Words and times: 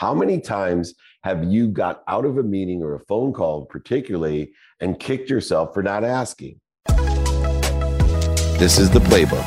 How 0.00 0.14
many 0.14 0.40
times 0.40 0.94
have 1.24 1.44
you 1.44 1.68
got 1.68 2.02
out 2.08 2.24
of 2.24 2.38
a 2.38 2.42
meeting 2.42 2.82
or 2.82 2.94
a 2.94 3.00
phone 3.00 3.34
call, 3.34 3.66
particularly, 3.66 4.54
and 4.80 4.98
kicked 4.98 5.28
yourself 5.28 5.74
for 5.74 5.82
not 5.82 6.04
asking? 6.04 6.58
This 8.56 8.78
is 8.78 8.88
the 8.88 9.00
playbook. 9.00 9.46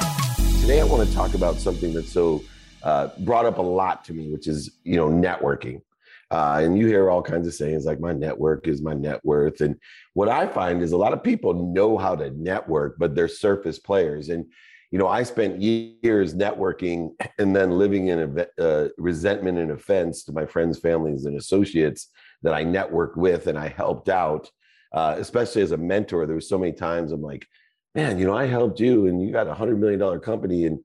Today, 0.61 0.79
I 0.79 0.83
want 0.83 1.09
to 1.09 1.15
talk 1.15 1.33
about 1.33 1.55
something 1.55 1.91
that's 1.91 2.11
so 2.11 2.43
uh, 2.83 3.09
brought 3.21 3.47
up 3.47 3.57
a 3.57 3.63
lot 3.63 4.05
to 4.05 4.13
me, 4.13 4.31
which 4.31 4.47
is 4.47 4.77
you 4.83 4.95
know 4.95 5.09
networking. 5.09 5.81
Uh, 6.29 6.61
and 6.61 6.77
you 6.77 6.85
hear 6.85 7.09
all 7.09 7.23
kinds 7.23 7.47
of 7.47 7.55
sayings 7.55 7.85
like 7.85 7.99
my 7.99 8.13
network 8.13 8.67
is 8.67 8.79
my 8.79 8.93
net 8.93 9.21
worth. 9.25 9.59
And 9.61 9.75
what 10.13 10.29
I 10.29 10.45
find 10.45 10.83
is 10.83 10.91
a 10.91 10.97
lot 10.97 11.13
of 11.13 11.23
people 11.23 11.73
know 11.73 11.97
how 11.97 12.15
to 12.15 12.29
network, 12.29 12.99
but 12.99 13.15
they're 13.15 13.27
surface 13.27 13.79
players. 13.79 14.29
And 14.29 14.45
you 14.93 14.99
know, 14.99 15.07
I 15.07 15.23
spent 15.23 15.59
years 15.59 16.35
networking 16.35 17.15
and 17.39 17.55
then 17.55 17.71
living 17.71 18.09
in 18.09 18.37
a 18.37 18.63
uh, 18.63 18.89
resentment 18.99 19.57
and 19.57 19.71
offense 19.71 20.23
to 20.25 20.31
my 20.31 20.45
friends, 20.45 20.77
families, 20.77 21.25
and 21.25 21.35
associates 21.35 22.09
that 22.43 22.53
I 22.53 22.63
networked 22.63 23.17
with 23.17 23.47
and 23.47 23.57
I 23.57 23.69
helped 23.69 24.07
out, 24.07 24.51
uh, 24.93 25.15
especially 25.17 25.63
as 25.63 25.71
a 25.71 25.77
mentor. 25.77 26.27
There 26.27 26.35
was 26.35 26.47
so 26.47 26.59
many 26.59 26.73
times 26.73 27.11
I'm 27.11 27.23
like, 27.23 27.47
man, 27.95 28.19
you 28.19 28.27
know, 28.27 28.37
I 28.37 28.45
helped 28.45 28.79
you 28.79 29.07
and 29.07 29.19
you 29.19 29.31
got 29.31 29.47
a 29.47 29.55
hundred 29.55 29.79
million 29.79 29.99
dollar 29.99 30.19
company. 30.19 30.67
And 30.67 30.77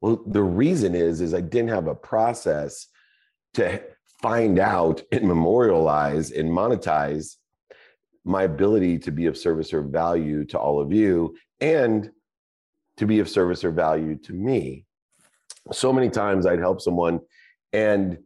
well, 0.00 0.22
the 0.26 0.42
reason 0.42 0.94
is, 0.94 1.20
is 1.20 1.34
I 1.34 1.42
didn't 1.42 1.68
have 1.68 1.86
a 1.86 1.94
process 1.94 2.86
to 3.54 3.82
find 4.22 4.58
out 4.58 5.02
and 5.12 5.28
memorialize 5.28 6.30
and 6.30 6.48
monetize 6.48 7.36
my 8.24 8.44
ability 8.44 9.00
to 9.00 9.10
be 9.10 9.26
of 9.26 9.36
service 9.36 9.74
or 9.74 9.82
value 9.82 10.46
to 10.46 10.58
all 10.58 10.80
of 10.80 10.94
you 10.94 11.36
and 11.60 12.10
to 13.00 13.06
be 13.06 13.18
of 13.18 13.30
service 13.30 13.64
or 13.64 13.70
value 13.70 14.14
to 14.14 14.34
me. 14.34 14.84
So 15.72 15.90
many 15.90 16.10
times 16.10 16.44
I'd 16.44 16.58
help 16.58 16.82
someone 16.82 17.20
and 17.72 18.18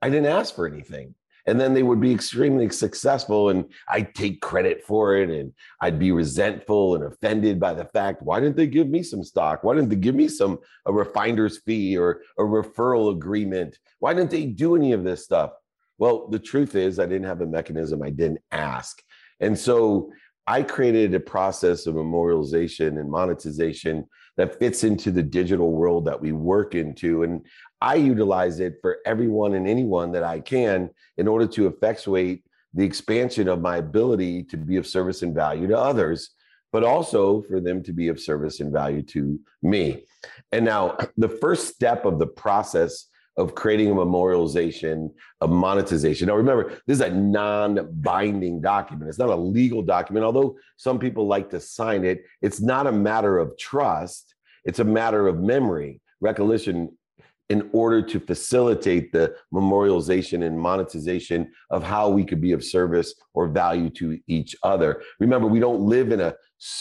I 0.00 0.08
didn't 0.08 0.26
ask 0.26 0.54
for 0.54 0.68
anything. 0.68 1.16
And 1.46 1.60
then 1.60 1.74
they 1.74 1.82
would 1.82 2.00
be 2.00 2.14
extremely 2.14 2.70
successful 2.70 3.48
and 3.48 3.64
I'd 3.88 4.14
take 4.14 4.40
credit 4.40 4.84
for 4.84 5.16
it 5.16 5.30
and 5.30 5.52
I'd 5.80 5.98
be 5.98 6.12
resentful 6.12 6.94
and 6.94 7.02
offended 7.02 7.58
by 7.58 7.74
the 7.74 7.86
fact, 7.86 8.22
why 8.22 8.38
didn't 8.38 8.56
they 8.56 8.68
give 8.68 8.88
me 8.88 9.02
some 9.02 9.24
stock? 9.24 9.64
Why 9.64 9.74
didn't 9.74 9.88
they 9.88 9.96
give 9.96 10.14
me 10.14 10.28
some 10.28 10.60
a 10.86 10.92
refinder's 10.92 11.58
fee 11.58 11.98
or 11.98 12.22
a 12.38 12.42
referral 12.42 13.12
agreement? 13.12 13.80
Why 13.98 14.14
didn't 14.14 14.30
they 14.30 14.46
do 14.46 14.76
any 14.76 14.92
of 14.92 15.02
this 15.02 15.24
stuff? 15.24 15.50
Well, 15.98 16.28
the 16.28 16.38
truth 16.38 16.76
is 16.76 17.00
I 17.00 17.06
didn't 17.06 17.26
have 17.26 17.40
a 17.40 17.46
mechanism. 17.46 18.00
I 18.00 18.10
didn't 18.10 18.42
ask. 18.52 19.02
And 19.40 19.58
so 19.58 20.12
I 20.46 20.62
created 20.62 21.14
a 21.14 21.20
process 21.20 21.86
of 21.86 21.96
memorialization 21.96 23.00
and 23.00 23.10
monetization 23.10 24.06
that 24.36 24.58
fits 24.58 24.84
into 24.84 25.10
the 25.10 25.22
digital 25.22 25.72
world 25.72 26.04
that 26.06 26.20
we 26.20 26.32
work 26.32 26.74
into. 26.74 27.22
And 27.22 27.44
I 27.80 27.96
utilize 27.96 28.60
it 28.60 28.74
for 28.80 28.98
everyone 29.04 29.54
and 29.54 29.68
anyone 29.68 30.12
that 30.12 30.24
I 30.24 30.40
can 30.40 30.90
in 31.16 31.28
order 31.28 31.46
to 31.48 31.66
effectuate 31.66 32.44
the 32.74 32.84
expansion 32.84 33.48
of 33.48 33.60
my 33.60 33.78
ability 33.78 34.44
to 34.44 34.56
be 34.56 34.76
of 34.76 34.86
service 34.86 35.22
and 35.22 35.34
value 35.34 35.66
to 35.66 35.78
others, 35.78 36.30
but 36.72 36.84
also 36.84 37.42
for 37.42 37.60
them 37.60 37.82
to 37.82 37.92
be 37.92 38.08
of 38.08 38.20
service 38.20 38.60
and 38.60 38.72
value 38.72 39.02
to 39.02 39.38
me. 39.62 40.04
And 40.52 40.64
now, 40.64 40.96
the 41.16 41.28
first 41.28 41.68
step 41.68 42.04
of 42.04 42.18
the 42.18 42.26
process 42.26 43.06
of 43.36 43.54
creating 43.54 43.90
a 43.90 43.94
memorialization 43.94 45.10
of 45.40 45.50
monetization. 45.50 46.28
Now, 46.28 46.36
remember, 46.36 46.80
this 46.86 46.96
is 46.96 47.00
a 47.00 47.10
non 47.10 47.88
binding 48.00 48.60
document. 48.60 49.08
It's 49.08 49.18
not 49.18 49.28
a 49.28 49.36
legal 49.36 49.82
document, 49.82 50.24
although 50.24 50.56
some 50.76 50.98
people 50.98 51.26
like 51.26 51.50
to 51.50 51.60
sign 51.60 52.04
it. 52.04 52.24
It's 52.42 52.60
not 52.60 52.86
a 52.86 52.92
matter 52.92 53.38
of 53.38 53.56
trust, 53.58 54.34
it's 54.64 54.78
a 54.78 54.84
matter 54.84 55.26
of 55.28 55.40
memory, 55.40 56.00
recollection, 56.20 56.96
in 57.50 57.68
order 57.72 58.00
to 58.00 58.20
facilitate 58.20 59.10
the 59.12 59.34
memorialization 59.52 60.46
and 60.46 60.58
monetization 60.58 61.50
of 61.70 61.82
how 61.82 62.08
we 62.08 62.24
could 62.24 62.40
be 62.40 62.52
of 62.52 62.64
service 62.64 63.12
or 63.34 63.48
value 63.48 63.90
to 63.90 64.18
each 64.28 64.54
other. 64.62 65.02
Remember, 65.18 65.48
we 65.48 65.58
don't 65.58 65.80
live 65.80 66.12
in 66.12 66.20
a, 66.20 66.34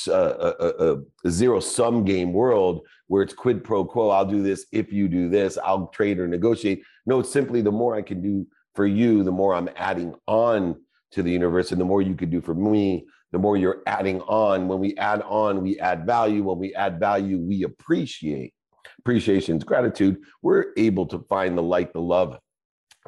a, 0.07 0.11
a, 0.11 0.97
a 1.25 1.31
zero 1.31 1.59
sum 1.59 2.05
game 2.05 2.31
world 2.33 2.81
where 3.07 3.23
it's 3.23 3.33
quid 3.33 3.63
pro 3.63 3.83
quo. 3.83 4.09
I'll 4.09 4.25
do 4.25 4.43
this 4.43 4.67
if 4.71 4.93
you 4.93 5.07
do 5.07 5.27
this. 5.27 5.57
I'll 5.57 5.87
trade 5.87 6.19
or 6.19 6.27
negotiate. 6.27 6.83
No, 7.07 7.19
it's 7.19 7.33
simply 7.33 7.61
the 7.61 7.71
more 7.71 7.95
I 7.95 8.03
can 8.03 8.21
do 8.21 8.45
for 8.75 8.85
you, 8.85 9.23
the 9.23 9.31
more 9.31 9.55
I'm 9.55 9.69
adding 9.75 10.13
on 10.27 10.75
to 11.13 11.23
the 11.23 11.31
universe, 11.31 11.71
and 11.71 11.81
the 11.81 11.85
more 11.85 12.03
you 12.03 12.13
can 12.13 12.29
do 12.29 12.41
for 12.41 12.53
me, 12.53 13.07
the 13.31 13.39
more 13.39 13.57
you're 13.57 13.81
adding 13.87 14.21
on. 14.21 14.67
When 14.67 14.77
we 14.77 14.95
add 14.97 15.23
on, 15.23 15.63
we 15.63 15.79
add 15.79 16.05
value. 16.05 16.43
When 16.43 16.59
we 16.59 16.75
add 16.75 16.99
value, 16.99 17.39
we 17.39 17.63
appreciate 17.63 18.53
appreciations, 18.99 19.63
gratitude, 19.63 20.17
we're 20.41 20.67
able 20.77 21.05
to 21.07 21.19
find 21.29 21.57
the 21.57 21.63
light, 21.63 21.93
the 21.93 22.01
love, 22.01 22.37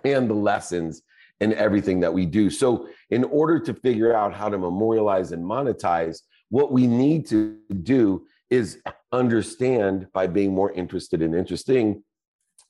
and 0.03 0.29
the 0.29 0.33
lessons 0.33 1.01
in 1.39 1.53
everything 1.53 1.99
that 1.99 2.13
we 2.13 2.25
do. 2.25 2.49
So, 2.49 2.87
in 3.09 3.23
order 3.25 3.59
to 3.59 3.73
figure 3.73 4.15
out 4.15 4.33
how 4.33 4.49
to 4.49 4.57
memorialize 4.57 5.31
and 5.31 5.43
monetize, 5.43 6.21
what 6.49 6.71
we 6.71 6.87
need 6.87 7.27
to 7.27 7.57
do 7.83 8.25
is 8.49 8.81
understand 9.11 10.07
by 10.13 10.27
being 10.27 10.53
more 10.53 10.71
interested 10.71 11.21
and 11.21 11.35
interesting 11.35 12.03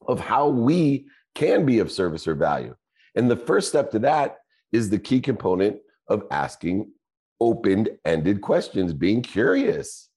of 0.08 0.20
how 0.20 0.48
we 0.48 1.08
can 1.36 1.66
be 1.66 1.80
of 1.80 1.92
service 1.92 2.28
or 2.28 2.36
value. 2.36 2.76
And 3.16 3.30
the 3.30 3.36
first 3.36 3.68
step 3.70 3.92
to 3.92 4.00
that 4.00 4.38
is 4.72 4.90
the 4.90 5.00
key 5.00 5.20
component 5.20 5.78
of 6.08 6.24
asking 6.32 6.92
open 7.40 7.88
ended 8.06 8.42
questions, 8.42 8.94
being 8.94 9.22
curious 9.22 10.11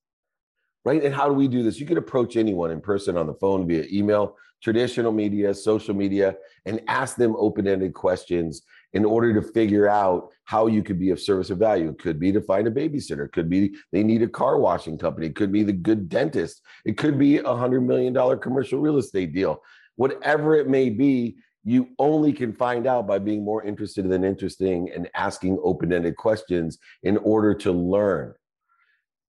right? 0.85 1.03
And 1.03 1.15
how 1.15 1.27
do 1.27 1.35
we 1.35 1.49
do 1.49 1.63
this? 1.63 1.81
You 1.81 1.87
can 1.87 1.99
approach 1.99 2.37
anyone 2.37 2.71
in 2.71 2.81
person, 2.81 3.17
on 3.17 3.27
the 3.27 3.35
phone, 3.35 3.67
via 3.67 3.85
email, 3.91 4.37
traditional 4.63 5.13
media, 5.13 5.55
social 5.55 5.95
media, 5.95 6.37
and 6.65 6.81
ask 6.89 7.17
them 7.17 7.35
open 7.39 7.67
ended 7.67 7.95
questions 7.95 8.63
in 8.95 9.05
order 9.05 9.35
to 9.35 9.43
figure 9.53 9.89
out 9.89 10.31
how 10.45 10.67
you 10.67 10.83
could 10.83 10.99
be 10.99 11.11
of 11.11 11.21
service 11.21 11.51
or 11.51 11.57
value. 11.57 11.91
It 11.91 11.99
could 11.99 12.19
be 12.19 12.33
to 12.33 12.41
find 12.41 12.67
a 12.67 12.71
babysitter, 12.71 13.27
it 13.27 13.33
could 13.33 13.51
be 13.51 13.75
they 13.93 14.03
need 14.03 14.23
a 14.23 14.29
car 14.29 14.59
washing 14.59 14.97
company, 14.97 15.27
it 15.27 15.37
could 15.37 15.53
be 15.53 15.63
the 15.63 15.73
good 15.73 16.09
dentist, 16.09 16.63
it 16.85 16.97
could 16.97 17.19
be 17.19 17.39
a 17.39 17.43
$100 17.43 17.85
million 17.85 18.39
commercial 18.39 18.81
real 18.81 18.99
estate 18.99 19.35
deal. 19.35 19.63
Whatever 19.97 20.55
it 20.57 20.69
may 20.69 20.91
be, 20.91 21.37
you 21.65 21.89
only 21.99 22.33
can 22.33 22.53
find 22.53 22.87
out 22.87 23.07
by 23.07 23.19
being 23.19 23.45
more 23.45 23.65
interested 23.65 24.09
than 24.09 24.23
interesting 24.23 24.91
and 24.95 25.09
asking 25.15 25.59
open 25.63 25.93
ended 25.93 26.17
questions 26.17 26.79
in 27.03 27.17
order 27.19 27.55
to 27.55 27.73
learn. 27.73 28.35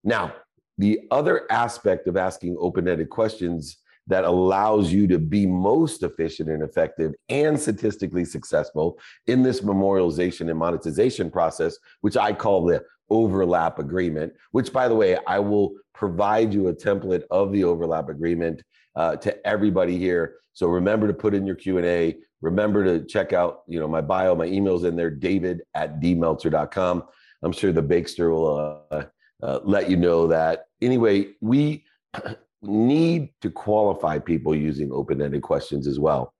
Now, 0.04 0.34
the 0.78 1.00
other 1.10 1.46
aspect 1.50 2.06
of 2.06 2.16
asking 2.16 2.56
open 2.60 2.88
ended 2.88 3.10
questions 3.10 3.78
that 4.08 4.24
allows 4.24 4.92
you 4.92 5.06
to 5.08 5.18
be 5.18 5.46
most 5.46 6.02
efficient 6.02 6.48
and 6.48 6.62
effective 6.62 7.12
and 7.28 7.58
statistically 7.58 8.24
successful 8.24 8.98
in 9.26 9.42
this 9.42 9.62
memorialization 9.62 10.48
and 10.48 10.58
monetization 10.58 11.30
process, 11.30 11.76
which 12.02 12.16
I 12.16 12.32
call 12.32 12.64
the 12.64 12.84
overlap 13.10 13.78
agreement, 13.78 14.32
which 14.52 14.72
by 14.72 14.88
the 14.88 14.94
way, 14.94 15.18
I 15.26 15.38
will 15.38 15.72
provide 15.94 16.52
you 16.52 16.68
a 16.68 16.74
template 16.74 17.22
of 17.30 17.52
the 17.52 17.64
overlap 17.64 18.08
agreement 18.08 18.62
uh, 18.94 19.16
to 19.16 19.46
everybody 19.46 19.98
here. 19.98 20.36
So 20.52 20.68
remember 20.68 21.06
to 21.06 21.14
put 21.14 21.34
in 21.34 21.46
your 21.46 21.56
Q&A. 21.56 22.16
Remember 22.42 22.84
to 22.84 23.04
check 23.04 23.32
out, 23.32 23.62
you 23.66 23.80
know, 23.80 23.88
my 23.88 24.00
bio, 24.00 24.34
my 24.34 24.46
email's 24.46 24.84
in 24.84 24.94
there, 24.94 25.10
david 25.10 25.62
at 25.74 26.00
dmeltzer.com. 26.00 27.04
I'm 27.42 27.52
sure 27.52 27.72
the 27.72 27.82
Bakester 27.82 28.30
will 28.30 28.84
uh, 28.90 29.04
uh, 29.42 29.60
let 29.64 29.90
you 29.90 29.96
know 29.96 30.26
that. 30.26 30.66
Anyway, 30.80 31.28
we 31.40 31.84
need 32.62 33.30
to 33.42 33.50
qualify 33.50 34.18
people 34.18 34.54
using 34.54 34.90
open 34.92 35.20
ended 35.20 35.42
questions 35.42 35.86
as 35.86 35.98
well, 35.98 36.34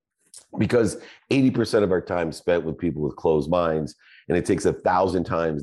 because 0.59 0.97
80% 1.31 1.83
of 1.83 1.93
our 1.93 2.01
time 2.01 2.33
spent 2.33 2.65
with 2.65 2.79
people 2.79 3.03
with 3.03 3.17
closed 3.17 3.51
minds, 3.51 3.95
and 4.29 4.37
it 4.37 4.45
takes 4.45 4.65
a 4.65 4.73
thousand 4.73 5.25
times 5.25 5.63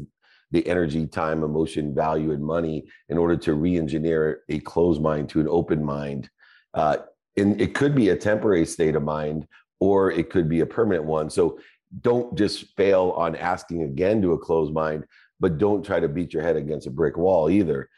the 0.52 0.66
energy, 0.68 1.08
time, 1.08 1.44
emotion, 1.44 1.96
value, 1.96 2.32
and 2.32 2.44
money 2.44 2.86
in 3.10 3.18
order 3.18 3.36
to 3.36 3.56
re 3.56 3.76
engineer 3.76 4.42
a 4.50 4.60
closed 4.60 5.02
mind 5.02 5.28
to 5.30 5.40
an 5.40 5.48
open 5.50 5.84
mind. 5.84 6.30
Uh, 6.76 6.98
and 7.38 7.60
it 7.60 7.74
could 7.74 7.96
be 7.96 8.10
a 8.10 8.16
temporary 8.16 8.66
state 8.66 8.96
of 8.96 9.02
mind 9.02 9.48
or 9.80 10.12
it 10.12 10.30
could 10.30 10.48
be 10.48 10.60
a 10.62 10.66
permanent 10.66 11.04
one. 11.04 11.30
So 11.30 11.60
don't 12.02 12.38
just 12.38 12.76
fail 12.78 13.14
on 13.18 13.36
asking 13.36 13.84
again 13.84 14.22
to 14.22 14.34
a 14.34 14.38
closed 14.38 14.74
mind 14.74 15.06
but 15.44 15.58
don't 15.58 15.86
try 15.86 16.00
to 16.00 16.08
beat 16.08 16.34
your 16.34 16.42
head 16.42 16.56
against 16.56 16.88
a 16.88 16.90
brick 16.90 17.18
wall 17.18 17.50
either. 17.50 17.90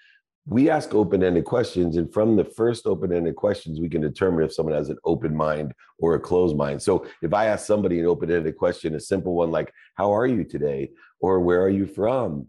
We 0.47 0.67
ask 0.67 0.95
open 0.95 1.21
ended 1.23 1.45
questions, 1.45 1.95
and 1.95 2.11
from 2.11 2.35
the 2.35 2.43
first 2.43 2.87
open 2.87 3.13
ended 3.13 3.35
questions, 3.35 3.79
we 3.79 3.87
can 3.87 4.01
determine 4.01 4.43
if 4.43 4.51
someone 4.51 4.73
has 4.73 4.89
an 4.89 4.97
open 5.05 5.35
mind 5.35 5.71
or 5.99 6.15
a 6.15 6.19
closed 6.19 6.57
mind. 6.57 6.81
So, 6.81 7.05
if 7.21 7.35
I 7.35 7.45
ask 7.45 7.67
somebody 7.67 7.99
an 7.99 8.07
open 8.07 8.31
ended 8.31 8.57
question, 8.57 8.95
a 8.95 8.99
simple 8.99 9.35
one 9.35 9.51
like, 9.51 9.71
How 9.93 10.11
are 10.11 10.25
you 10.25 10.43
today? 10.43 10.89
or 11.19 11.39
Where 11.39 11.61
are 11.61 11.69
you 11.69 11.85
from? 11.85 12.47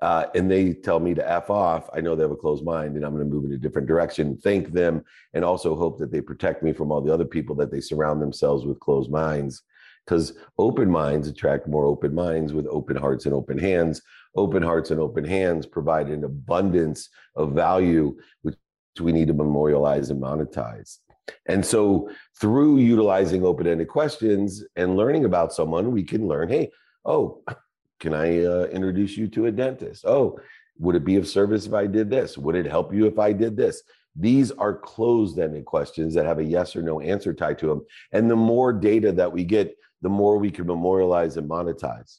Uh, 0.00 0.24
and 0.34 0.50
they 0.50 0.72
tell 0.72 0.98
me 0.98 1.12
to 1.12 1.30
F 1.30 1.50
off, 1.50 1.90
I 1.92 2.00
know 2.00 2.16
they 2.16 2.22
have 2.22 2.30
a 2.30 2.36
closed 2.36 2.64
mind 2.64 2.96
and 2.96 3.04
I'm 3.04 3.14
going 3.14 3.28
to 3.28 3.34
move 3.34 3.44
in 3.44 3.52
a 3.52 3.58
different 3.58 3.86
direction, 3.86 4.38
thank 4.38 4.72
them, 4.72 5.04
and 5.34 5.44
also 5.44 5.74
hope 5.74 5.98
that 5.98 6.10
they 6.10 6.22
protect 6.22 6.62
me 6.62 6.72
from 6.72 6.90
all 6.90 7.02
the 7.02 7.12
other 7.12 7.26
people 7.26 7.54
that 7.56 7.70
they 7.70 7.80
surround 7.80 8.22
themselves 8.22 8.64
with 8.64 8.80
closed 8.80 9.10
minds. 9.10 9.62
Because 10.08 10.32
open 10.56 10.90
minds 10.90 11.28
attract 11.28 11.68
more 11.68 11.84
open 11.84 12.14
minds 12.14 12.54
with 12.54 12.66
open 12.68 12.96
hearts 12.96 13.26
and 13.26 13.34
open 13.34 13.58
hands, 13.58 14.00
open 14.38 14.62
hearts 14.62 14.90
and 14.90 15.00
open 15.00 15.24
hands 15.24 15.66
provide 15.66 16.08
an 16.08 16.24
abundance 16.24 17.08
of 17.34 17.52
value, 17.52 18.16
which 18.42 18.56
we 19.00 19.12
need 19.12 19.28
to 19.28 19.34
memorialize 19.34 20.10
and 20.10 20.22
monetize. 20.22 20.98
And 21.46 21.64
so 21.64 22.10
through 22.40 22.78
utilizing 22.78 23.44
open-ended 23.44 23.88
questions 23.88 24.64
and 24.76 24.96
learning 24.96 25.24
about 25.24 25.52
someone, 25.52 25.92
we 25.92 26.02
can 26.02 26.26
learn, 26.26 26.48
hey, 26.48 26.70
oh, 27.04 27.42
can 28.00 28.14
I 28.14 28.44
uh, 28.44 28.66
introduce 28.72 29.16
you 29.16 29.28
to 29.28 29.46
a 29.46 29.52
dentist? 29.52 30.04
Oh, 30.06 30.38
would 30.78 30.94
it 30.94 31.04
be 31.04 31.16
of 31.16 31.26
service 31.26 31.66
if 31.66 31.74
I 31.74 31.86
did 31.86 32.08
this? 32.08 32.38
Would 32.38 32.54
it 32.54 32.66
help 32.66 32.94
you 32.94 33.06
if 33.06 33.18
I 33.18 33.32
did 33.32 33.56
this? 33.56 33.82
These 34.14 34.50
are 34.52 34.74
closed 34.74 35.38
ended 35.38 35.64
questions 35.64 36.14
that 36.14 36.26
have 36.26 36.38
a 36.38 36.44
yes 36.44 36.74
or 36.74 36.82
no 36.82 37.00
answer 37.00 37.34
tied 37.34 37.58
to 37.58 37.66
them. 37.66 37.84
And 38.12 38.30
the 38.30 38.36
more 38.36 38.72
data 38.72 39.12
that 39.12 39.32
we 39.32 39.44
get, 39.44 39.76
the 40.02 40.08
more 40.08 40.38
we 40.38 40.50
can 40.50 40.66
memorialize 40.66 41.36
and 41.36 41.48
monetize. 41.48 42.18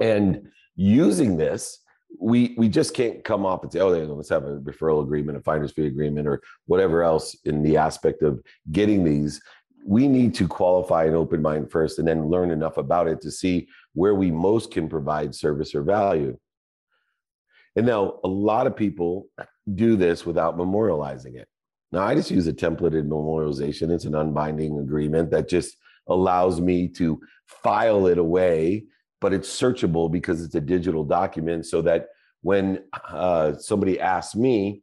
And 0.00 0.48
using 0.76 1.36
this, 1.36 1.78
we 2.20 2.54
we 2.56 2.68
just 2.68 2.94
can't 2.94 3.24
come 3.24 3.44
off 3.44 3.62
and 3.62 3.72
say, 3.72 3.80
oh, 3.80 3.90
let's 3.90 4.28
have 4.28 4.44
a 4.44 4.58
referral 4.60 5.02
agreement, 5.02 5.38
a 5.38 5.40
finder's 5.40 5.72
fee 5.72 5.86
agreement, 5.86 6.28
or 6.28 6.40
whatever 6.66 7.02
else 7.02 7.36
in 7.44 7.62
the 7.62 7.76
aspect 7.76 8.22
of 8.22 8.40
getting 8.72 9.02
these. 9.04 9.40
We 9.84 10.08
need 10.08 10.34
to 10.36 10.48
qualify 10.48 11.04
an 11.04 11.14
open 11.14 11.42
mind 11.42 11.70
first 11.70 11.98
and 11.98 12.08
then 12.08 12.28
learn 12.28 12.50
enough 12.50 12.76
about 12.76 13.08
it 13.08 13.20
to 13.22 13.30
see 13.30 13.68
where 13.94 14.14
we 14.14 14.30
most 14.30 14.72
can 14.72 14.88
provide 14.88 15.34
service 15.34 15.74
or 15.74 15.82
value. 15.82 16.36
And 17.76 17.86
now 17.86 18.18
a 18.24 18.28
lot 18.28 18.66
of 18.66 18.74
people 18.74 19.28
do 19.74 19.96
this 19.96 20.26
without 20.26 20.56
memorializing 20.56 21.36
it. 21.36 21.46
Now 21.92 22.02
I 22.02 22.14
just 22.14 22.30
use 22.30 22.46
a 22.46 22.52
templated 22.52 23.06
memorialization. 23.06 23.90
It's 23.90 24.06
an 24.06 24.14
unbinding 24.14 24.80
agreement 24.80 25.30
that 25.30 25.48
just 25.48 25.76
allows 26.08 26.60
me 26.60 26.88
to 26.88 27.20
file 27.46 28.06
it 28.06 28.18
away 28.18 28.86
but 29.20 29.32
it's 29.32 29.48
searchable 29.48 30.10
because 30.10 30.42
it's 30.42 30.54
a 30.54 30.60
digital 30.60 31.04
document 31.04 31.66
so 31.66 31.82
that 31.82 32.08
when 32.42 32.82
uh, 33.08 33.54
somebody 33.56 34.00
asks 34.00 34.36
me, 34.36 34.82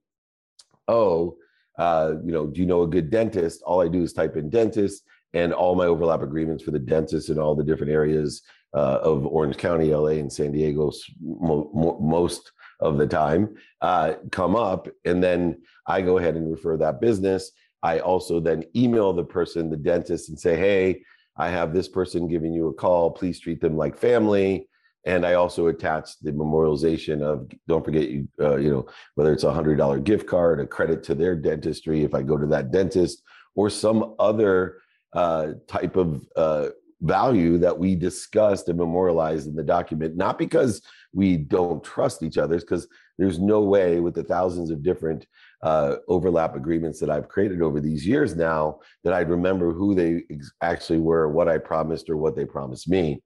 oh, 0.88 1.38
uh, 1.78 2.16
you 2.24 2.32
know, 2.32 2.48
do 2.48 2.60
you 2.60 2.68
know 2.68 2.84
a 2.84 2.88
good 2.88 3.10
dentist? 3.10 3.62
All 3.66 3.82
I 3.82 3.88
do 3.88 4.04
is 4.04 4.14
type 4.14 4.36
in 4.36 4.50
dentist 4.50 5.04
and 5.34 5.54
all 5.54 5.76
my 5.76 5.86
overlap 5.86 6.22
agreements 6.22 6.64
for 6.64 6.72
the 6.72 6.80
dentists 6.80 7.30
in 7.30 7.40
all 7.40 7.56
the 7.56 7.64
different 7.64 7.92
areas 7.92 8.44
uh, 8.76 9.00
of 9.02 9.26
Orange 9.26 9.58
County, 9.58 9.94
LA, 9.94 10.20
and 10.20 10.32
San 10.32 10.52
Diego 10.52 10.92
mo- 11.22 11.98
most 12.02 12.52
of 12.80 12.98
the 12.98 13.08
time 13.08 13.56
uh, 13.82 14.14
come 14.32 14.56
up. 14.56 14.88
And 15.06 15.24
then 15.24 15.62
I 15.88 16.02
go 16.02 16.18
ahead 16.18 16.36
and 16.36 16.52
refer 16.52 16.78
that 16.78 17.02
business. 17.02 17.52
I 17.82 18.00
also 18.00 18.40
then 18.40 18.64
email 18.76 19.14
the 19.14 19.24
person, 19.24 19.70
the 19.70 19.78
dentist, 19.78 20.30
and 20.30 20.40
say, 20.40 20.56
hey, 20.56 21.04
I 21.36 21.50
have 21.50 21.74
this 21.74 21.88
person 21.88 22.28
giving 22.28 22.54
you 22.54 22.68
a 22.68 22.74
call. 22.74 23.12
Please 23.12 23.40
treat 23.40 23.62
them 23.62 23.76
like 23.76 23.98
family. 23.98 24.68
And 25.06 25.26
I 25.26 25.34
also 25.34 25.68
attach 25.68 26.20
the 26.20 26.32
memorialization 26.32 27.22
of 27.22 27.50
don't 27.68 27.84
forget 27.84 28.10
you 28.10 28.28
uh, 28.40 28.56
you 28.56 28.72
know 28.72 28.86
whether 29.16 29.34
it's 29.34 29.44
a 29.44 29.52
hundred 29.52 29.78
dollar 29.78 30.00
gift 30.00 30.28
card, 30.28 30.62
a 30.62 30.66
credit 30.66 31.04
to 31.04 31.16
their 31.16 31.36
dentistry 31.36 32.04
if 32.04 32.14
I 32.14 32.22
go 32.22 32.38
to 32.38 32.48
that 32.48 32.72
dentist, 32.72 33.22
or 33.56 33.70
some 33.70 34.16
other 34.18 34.78
uh, 35.12 35.54
type 35.68 35.98
of 35.98 36.26
uh, 36.38 36.70
value 37.02 37.58
that 37.58 37.78
we 37.78 37.96
discussed 37.96 38.70
and 38.70 38.78
memorialized 38.78 39.48
in 39.48 39.56
the 39.56 39.64
document. 39.64 40.16
Not 40.16 40.38
because 40.38 40.82
we 41.14 41.36
don't 41.36 41.84
trust 41.84 42.24
each 42.24 42.38
other, 42.38 42.58
because 42.58 42.88
there's 43.18 43.40
no 43.40 43.62
way 43.62 44.00
with 44.00 44.16
the 44.16 44.24
thousands 44.24 44.72
of 44.72 44.84
different 44.84 45.28
uh, 45.64 45.96
overlap 46.10 46.56
agreements 46.56 47.00
that 47.00 47.10
I've 47.10 47.30
created 47.30 47.62
over 47.62 47.80
these 47.80 48.06
years 48.06 48.36
now 48.36 48.80
that 49.04 49.14
I'd 49.14 49.30
remember 49.30 49.72
who 49.72 49.96
they 49.96 50.24
ex- 50.30 50.52
actually 50.62 51.00
were, 51.00 51.30
what 51.30 51.48
I 51.48 51.58
promised, 51.58 52.10
or 52.10 52.18
what 52.18 52.36
they 52.36 52.46
promised 52.46 52.90
me. 52.90 53.24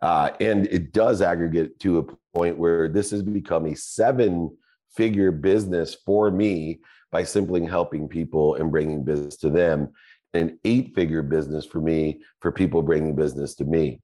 Uh, 0.00 0.30
and 0.40 0.66
it 0.66 0.92
does 0.92 1.20
aggregate 1.20 1.80
to 1.80 1.98
a 1.98 2.04
point 2.34 2.56
where 2.56 2.88
this 2.88 3.10
has 3.10 3.22
become 3.22 3.66
a 3.66 3.74
seven 3.74 4.56
figure 4.94 5.32
business 5.32 5.96
for 6.06 6.30
me 6.30 6.78
by 7.10 7.24
simply 7.24 7.64
helping 7.64 8.08
people 8.08 8.54
and 8.54 8.70
bringing 8.70 9.02
business 9.02 9.36
to 9.38 9.50
them, 9.50 9.92
an 10.34 10.58
eight 10.64 10.94
figure 10.94 11.22
business 11.22 11.66
for 11.66 11.80
me 11.80 12.20
for 12.40 12.52
people 12.52 12.82
bringing 12.82 13.16
business 13.16 13.56
to 13.56 13.64
me. 13.64 14.00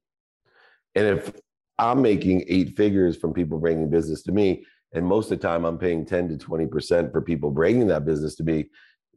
And 0.97 1.07
if 1.07 1.33
I'm 1.79 2.03
making 2.03 2.45
eight 2.49 2.77
figures 2.77 3.17
from 3.17 3.33
people 3.33 3.59
bringing 3.59 3.89
business 3.89 4.23
to 4.25 4.33
me, 4.33 4.65
and 4.95 5.07
most 5.07 5.31
of 5.31 5.39
the 5.39 5.47
time 5.47 5.65
i'm 5.65 5.79
paying 5.79 6.05
10 6.05 6.29
to 6.29 6.47
20% 6.47 7.13
for 7.13 7.21
people 7.21 7.51
bringing 7.51 7.87
that 7.89 8.05
business 8.05 8.35
to 8.37 8.45
me 8.45 8.67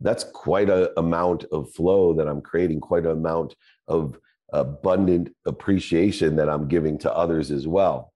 that's 0.02 0.24
quite 0.24 0.70
a 0.70 0.98
amount 1.00 1.46
of 1.52 1.72
flow 1.72 2.14
that 2.14 2.28
i'm 2.28 2.42
creating 2.42 2.80
quite 2.80 3.06
an 3.06 3.12
amount 3.12 3.56
of 3.88 4.18
abundant 4.54 5.30
appreciation 5.46 6.36
that 6.36 6.50
i'm 6.50 6.68
giving 6.68 6.98
to 7.00 7.14
others 7.14 7.52
as 7.52 7.68
well. 7.68 8.14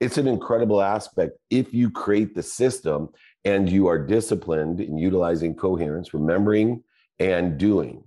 It's 0.00 0.18
an 0.18 0.26
incredible 0.26 0.82
aspect 0.82 1.38
if 1.50 1.72
you 1.72 1.90
create 1.90 2.34
the 2.34 2.42
system 2.42 3.08
and 3.44 3.70
you 3.70 3.86
are 3.86 3.98
disciplined 3.98 4.80
in 4.80 4.98
utilizing 4.98 5.54
coherence 5.54 6.12
remembering 6.12 6.82
and 7.18 7.58
doing. 7.58 8.04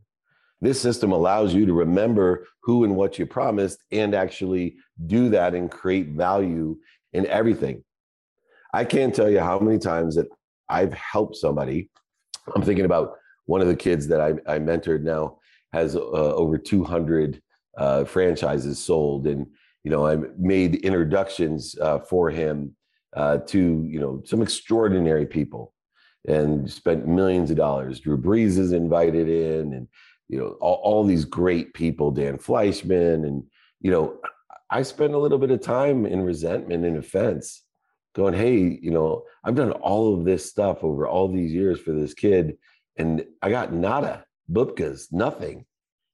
This 0.59 0.81
system 0.81 1.11
allows 1.11 1.53
you 1.53 1.65
to 1.65 1.73
remember 1.73 2.45
who 2.63 2.83
and 2.83 2.95
what 2.95 3.19
you 3.19 3.25
promised 3.25 3.83
and 3.91 4.13
actually 4.13 4.75
do 5.05 5.29
that 5.29 5.53
and 5.53 5.71
create 5.71 6.09
value 6.09 6.77
in 7.13 7.25
everything 7.27 7.83
I 8.73 8.85
can't 8.85 9.13
tell 9.13 9.29
you 9.29 9.39
how 9.39 9.59
many 9.59 9.79
times 9.79 10.15
that 10.15 10.27
I've 10.69 10.93
helped 10.93 11.35
somebody. 11.35 11.89
I'm 12.55 12.61
thinking 12.61 12.85
about 12.85 13.15
one 13.45 13.61
of 13.61 13.67
the 13.67 13.75
kids 13.75 14.07
that 14.07 14.21
I, 14.21 14.29
I 14.45 14.59
mentored 14.59 15.03
now 15.03 15.39
has 15.73 15.95
uh, 15.95 15.99
over 15.99 16.57
200 16.57 17.41
uh, 17.77 18.03
franchises 18.05 18.79
sold, 18.79 19.27
and 19.27 19.47
you 19.83 19.91
know 19.91 20.05
I 20.05 20.17
made 20.37 20.75
introductions 20.75 21.77
uh, 21.79 21.99
for 21.99 22.29
him 22.29 22.75
uh, 23.15 23.37
to 23.47 23.85
you 23.87 23.99
know 23.99 24.21
some 24.25 24.41
extraordinary 24.41 25.25
people, 25.25 25.73
and 26.27 26.69
spent 26.69 27.07
millions 27.07 27.51
of 27.51 27.57
dollars. 27.57 27.99
Drew 27.99 28.17
Brees 28.17 28.57
is 28.57 28.71
invited 28.71 29.29
in, 29.29 29.73
and 29.73 29.87
you 30.27 30.39
know 30.39 30.57
all, 30.59 30.81
all 30.83 31.03
these 31.03 31.25
great 31.25 31.73
people, 31.73 32.11
Dan 32.11 32.37
Fleischman, 32.37 33.25
and 33.25 33.43
you 33.79 33.91
know 33.91 34.19
I 34.69 34.81
spent 34.81 35.13
a 35.13 35.19
little 35.19 35.37
bit 35.37 35.51
of 35.51 35.61
time 35.61 36.05
in 36.05 36.21
resentment 36.23 36.85
and 36.85 36.97
offense 36.97 37.63
going, 38.17 38.33
hey, 38.33 38.79
you 38.81 38.89
know, 38.91 39.23
I've 39.43 39.55
done 39.55 39.71
all 39.71 40.15
of 40.15 40.25
this 40.25 40.49
stuff 40.49 40.83
over 40.83 41.07
all 41.07 41.31
these 41.31 41.53
years 41.53 41.79
for 41.79 41.93
this 41.93 42.13
kid, 42.15 42.57
and 42.97 43.23
I 43.43 43.51
got 43.51 43.71
nada, 43.71 44.25
bupkas, 44.51 45.13
nothing. 45.13 45.65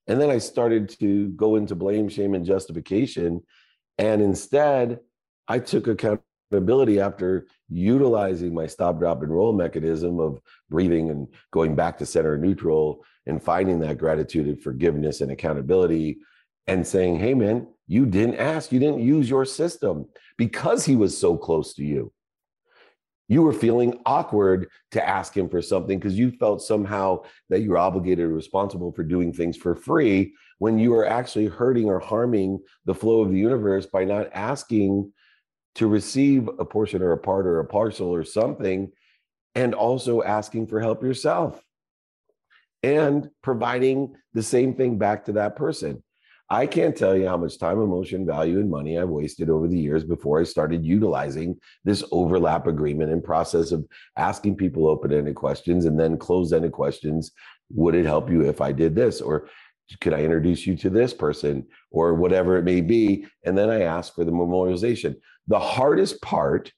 And 0.06 0.20
then 0.20 0.30
I 0.30 0.36
started 0.36 0.90
to 1.00 1.30
go 1.30 1.56
into 1.56 1.74
blame, 1.74 2.10
shame, 2.10 2.34
and 2.34 2.44
justification. 2.44 3.42
And 3.96 4.20
instead, 4.20 5.00
I 5.48 5.58
took 5.60 5.86
accountability 5.86 7.00
after 7.00 7.46
utilizing 7.70 8.52
my 8.52 8.66
stop, 8.66 8.98
drop, 8.98 9.22
and 9.22 9.32
roll 9.32 9.54
mechanism 9.54 10.20
of 10.20 10.40
breathing 10.68 11.08
and 11.08 11.26
going 11.52 11.74
back 11.74 11.96
to 11.98 12.06
center 12.06 12.36
neutral 12.36 13.02
and 13.24 13.42
finding 13.42 13.80
that 13.80 13.96
gratitude 13.96 14.46
and 14.46 14.62
forgiveness 14.62 15.22
and 15.22 15.32
accountability 15.32 16.18
and 16.66 16.86
saying, 16.86 17.18
hey, 17.18 17.34
man, 17.34 17.66
you 17.86 18.06
didn't 18.06 18.36
ask, 18.36 18.72
you 18.72 18.80
didn't 18.80 19.02
use 19.02 19.28
your 19.28 19.44
system 19.44 20.06
because 20.38 20.84
he 20.84 20.96
was 20.96 21.16
so 21.16 21.36
close 21.36 21.74
to 21.74 21.84
you. 21.84 22.12
You 23.28 23.42
were 23.42 23.52
feeling 23.52 24.00
awkward 24.04 24.68
to 24.92 25.06
ask 25.06 25.34
him 25.34 25.48
for 25.48 25.62
something 25.62 25.98
because 25.98 26.18
you 26.18 26.30
felt 26.30 26.62
somehow 26.62 27.22
that 27.48 27.60
you 27.60 27.70
were 27.70 27.78
obligated 27.78 28.26
or 28.26 28.34
responsible 28.34 28.92
for 28.92 29.02
doing 29.02 29.32
things 29.32 29.56
for 29.56 29.74
free 29.74 30.34
when 30.58 30.78
you 30.78 30.90
were 30.90 31.06
actually 31.06 31.46
hurting 31.46 31.86
or 31.86 31.98
harming 31.98 32.58
the 32.84 32.94
flow 32.94 33.22
of 33.22 33.30
the 33.30 33.38
universe 33.38 33.86
by 33.86 34.04
not 34.04 34.28
asking 34.32 35.10
to 35.76 35.86
receive 35.86 36.48
a 36.58 36.64
portion 36.64 37.02
or 37.02 37.12
a 37.12 37.18
part 37.18 37.46
or 37.46 37.60
a 37.60 37.64
parcel 37.64 38.08
or 38.08 38.24
something, 38.24 38.92
and 39.54 39.74
also 39.74 40.22
asking 40.22 40.66
for 40.66 40.80
help 40.80 41.02
yourself 41.02 41.60
and 42.82 43.30
providing 43.42 44.14
the 44.34 44.42
same 44.42 44.74
thing 44.74 44.98
back 44.98 45.24
to 45.24 45.32
that 45.32 45.56
person. 45.56 46.02
I 46.50 46.66
can't 46.66 46.94
tell 46.94 47.16
you 47.16 47.26
how 47.26 47.38
much 47.38 47.58
time, 47.58 47.80
emotion, 47.80 48.26
value, 48.26 48.58
and 48.60 48.70
money 48.70 48.98
I've 48.98 49.08
wasted 49.08 49.48
over 49.48 49.66
the 49.66 49.78
years 49.78 50.04
before 50.04 50.40
I 50.40 50.44
started 50.44 50.84
utilizing 50.84 51.58
this 51.84 52.04
overlap 52.12 52.66
agreement 52.66 53.10
and 53.10 53.24
process 53.24 53.72
of 53.72 53.86
asking 54.16 54.56
people 54.56 54.86
open 54.86 55.12
ended 55.12 55.36
questions 55.36 55.86
and 55.86 55.98
then 55.98 56.18
closed 56.18 56.52
ended 56.52 56.72
questions. 56.72 57.32
Would 57.70 57.94
it 57.94 58.04
help 58.04 58.30
you 58.30 58.42
if 58.42 58.60
I 58.60 58.72
did 58.72 58.94
this? 58.94 59.22
Or 59.22 59.48
could 60.02 60.12
I 60.12 60.22
introduce 60.22 60.66
you 60.66 60.76
to 60.76 60.90
this 60.90 61.14
person 61.14 61.66
or 61.90 62.12
whatever 62.14 62.58
it 62.58 62.64
may 62.64 62.82
be? 62.82 63.26
And 63.44 63.56
then 63.56 63.70
I 63.70 63.82
ask 63.82 64.14
for 64.14 64.24
the 64.24 64.32
memorialization. 64.32 65.16
The 65.48 65.58
hardest 65.58 66.20
part 66.20 66.72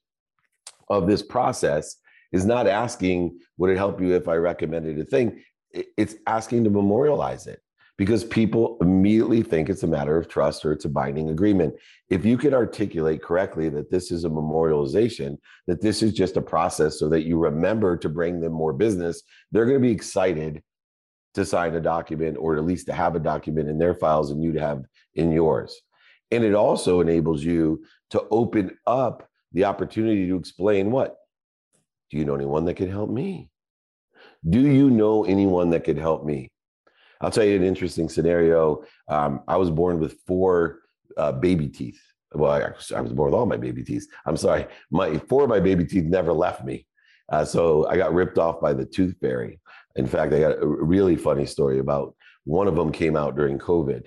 of 0.89 1.07
this 1.07 1.21
process 1.21 1.97
is 2.31 2.45
not 2.45 2.67
asking, 2.67 3.37
would 3.57 3.69
it 3.69 3.77
help 3.77 3.99
you 3.99 4.15
if 4.15 4.29
I 4.29 4.35
recommended 4.35 4.97
a 4.99 5.05
thing? 5.05 5.43
It's 5.71 6.15
asking 6.25 6.63
to 6.63 6.69
memorialize 6.69 7.47
it 7.47 7.59
because 7.97 8.23
people 8.23 8.77
immediately 8.79 9.41
think 9.41 9.69
it's 9.69 9.83
a 9.83 9.87
matter 9.87 10.17
of 10.17 10.27
trust 10.27 10.63
or 10.63 10.71
it's 10.71 10.85
a 10.85 10.89
binding 10.89 11.29
agreement. 11.29 11.73
If 12.09 12.25
you 12.25 12.37
can 12.37 12.53
articulate 12.53 13.23
correctly 13.23 13.69
that 13.69 13.89
this 13.89 14.11
is 14.11 14.23
a 14.23 14.29
memorialization, 14.29 15.37
that 15.65 15.81
this 15.81 16.03
is 16.03 16.13
just 16.13 16.37
a 16.37 16.41
process 16.41 16.99
so 16.99 17.09
that 17.09 17.23
you 17.23 17.37
remember 17.37 17.97
to 17.97 18.09
bring 18.09 18.39
them 18.39 18.53
more 18.53 18.73
business, 18.73 19.23
they're 19.51 19.65
going 19.65 19.81
to 19.81 19.87
be 19.87 19.91
excited 19.91 20.61
to 21.33 21.45
sign 21.45 21.73
a 21.75 21.81
document 21.81 22.37
or 22.39 22.55
at 22.55 22.65
least 22.65 22.85
to 22.87 22.93
have 22.93 23.15
a 23.15 23.19
document 23.19 23.67
in 23.67 23.79
their 23.79 23.95
files 23.95 24.31
and 24.31 24.43
you 24.43 24.53
to 24.53 24.59
have 24.59 24.83
in 25.15 25.31
yours. 25.31 25.81
And 26.29 26.43
it 26.43 26.53
also 26.53 27.01
enables 27.01 27.43
you 27.43 27.83
to 28.11 28.23
open 28.29 28.77
up 28.85 29.27
the 29.53 29.65
opportunity 29.65 30.27
to 30.27 30.35
explain 30.35 30.91
what? 30.91 31.15
Do 32.11 32.17
you 32.17 32.25
know 32.25 32.35
anyone 32.35 32.65
that 32.65 32.75
could 32.75 32.89
help 32.89 33.09
me? 33.09 33.49
Do 34.47 34.61
you 34.61 34.89
know 34.89 35.25
anyone 35.25 35.71
that 35.71 35.83
could 35.83 35.97
help 35.97 36.23
me? 36.23 36.51
I'll 37.21 37.31
tell 37.31 37.43
you 37.43 37.55
an 37.55 37.63
interesting 37.63 38.09
scenario. 38.09 38.83
Um, 39.07 39.41
I 39.47 39.57
was 39.57 39.71
born 39.71 39.99
with 39.99 40.19
four 40.27 40.81
uh, 41.17 41.31
baby 41.31 41.67
teeth. 41.67 42.01
Well, 42.33 42.51
I, 42.51 42.59
I, 42.95 43.01
was 43.01 43.13
born 43.13 43.31
with 43.31 43.39
all 43.39 43.45
my 43.45 43.57
baby 43.57 43.83
teeth. 43.83 44.07
I'm 44.25 44.37
sorry, 44.37 44.67
my 44.91 45.17
four 45.17 45.43
of 45.43 45.49
my 45.49 45.59
baby 45.59 45.85
teeth 45.85 46.03
never 46.03 46.33
left 46.33 46.63
me. 46.63 46.85
Uh, 47.29 47.45
so 47.45 47.87
I 47.87 47.97
got 47.97 48.13
ripped 48.13 48.37
off 48.37 48.61
by 48.61 48.73
the 48.73 48.85
tooth 48.85 49.15
fairy. 49.19 49.59
In 49.95 50.05
fact, 50.05 50.33
I 50.33 50.39
got 50.39 50.61
a 50.61 50.67
really 50.67 51.15
funny 51.15 51.45
story 51.45 51.79
about 51.79 52.15
one 52.43 52.67
of 52.67 52.75
them 52.75 52.91
came 52.91 53.17
out 53.17 53.35
during 53.35 53.57
COVID, 53.57 54.05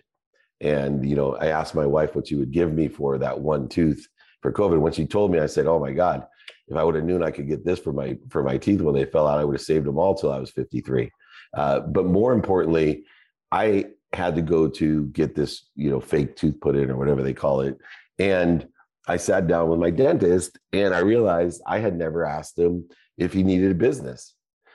and 0.61 1.09
you 1.09 1.17
know, 1.17 1.35
I 1.37 1.47
asked 1.47 1.75
my 1.75 1.87
wife 1.87 2.15
what 2.15 2.29
she 2.29 2.37
would 2.37 2.53
give 2.53 2.73
me 2.73 2.89
for 2.89 3.19
that 3.19 3.41
one 3.41 3.69
tooth 3.69 4.07
for 4.43 4.53
COVID. 4.53 4.81
When 4.81 4.93
she 4.93 5.07
told 5.07 5.33
me, 5.33 5.39
I 5.39 5.47
said, 5.47 5.67
"Oh 5.67 5.81
my 5.81 5.93
God, 5.93 6.27
if 6.69 6.77
I 6.77 6.85
would 6.85 6.95
have 6.95 7.05
known 7.05 7.23
I 7.23 7.31
could 7.31 7.49
get 7.49 7.65
this 7.65 7.79
for 7.79 7.93
my 7.93 8.17
for 8.31 8.43
my 8.43 8.57
teeth 8.57 8.81
when 8.81 8.95
they 8.95 9.05
fell 9.05 9.27
out, 9.27 9.39
I 9.39 9.45
would 9.45 9.57
have 9.57 9.63
saved 9.63 9.87
them 9.87 9.99
all 9.99 10.15
till 10.15 10.33
I 10.33 10.39
was 10.39 10.51
53." 10.51 11.11
Uh, 11.55 11.81
but 11.81 12.07
more 12.07 12.33
importantly, 12.33 13.05
I 13.51 13.87
had 14.13 14.35
to 14.37 14.43
go 14.43 14.69
to 14.69 15.07
get 15.07 15.35
this, 15.35 15.69
you 15.75 15.91
know, 15.91 16.01
fake 16.01 16.37
tooth 16.37 16.61
put 16.61 16.77
in 16.77 16.91
or 16.91 16.97
whatever 16.97 17.23
they 17.23 17.35
call 17.35 17.61
it, 17.61 17.79
and 18.19 18.67
I 19.07 19.17
sat 19.17 19.47
down 19.49 19.69
with 19.69 19.81
my 19.81 19.91
dentist, 19.91 20.59
and 20.73 20.95
I 20.95 21.01
realized 21.01 21.63
I 21.67 21.79
had 21.79 21.97
never 21.97 22.25
asked 22.25 22.59
him 22.59 22.89
if 23.19 23.33
he 23.33 23.43
needed 23.43 23.73
a 23.73 23.75
business. 23.75 24.35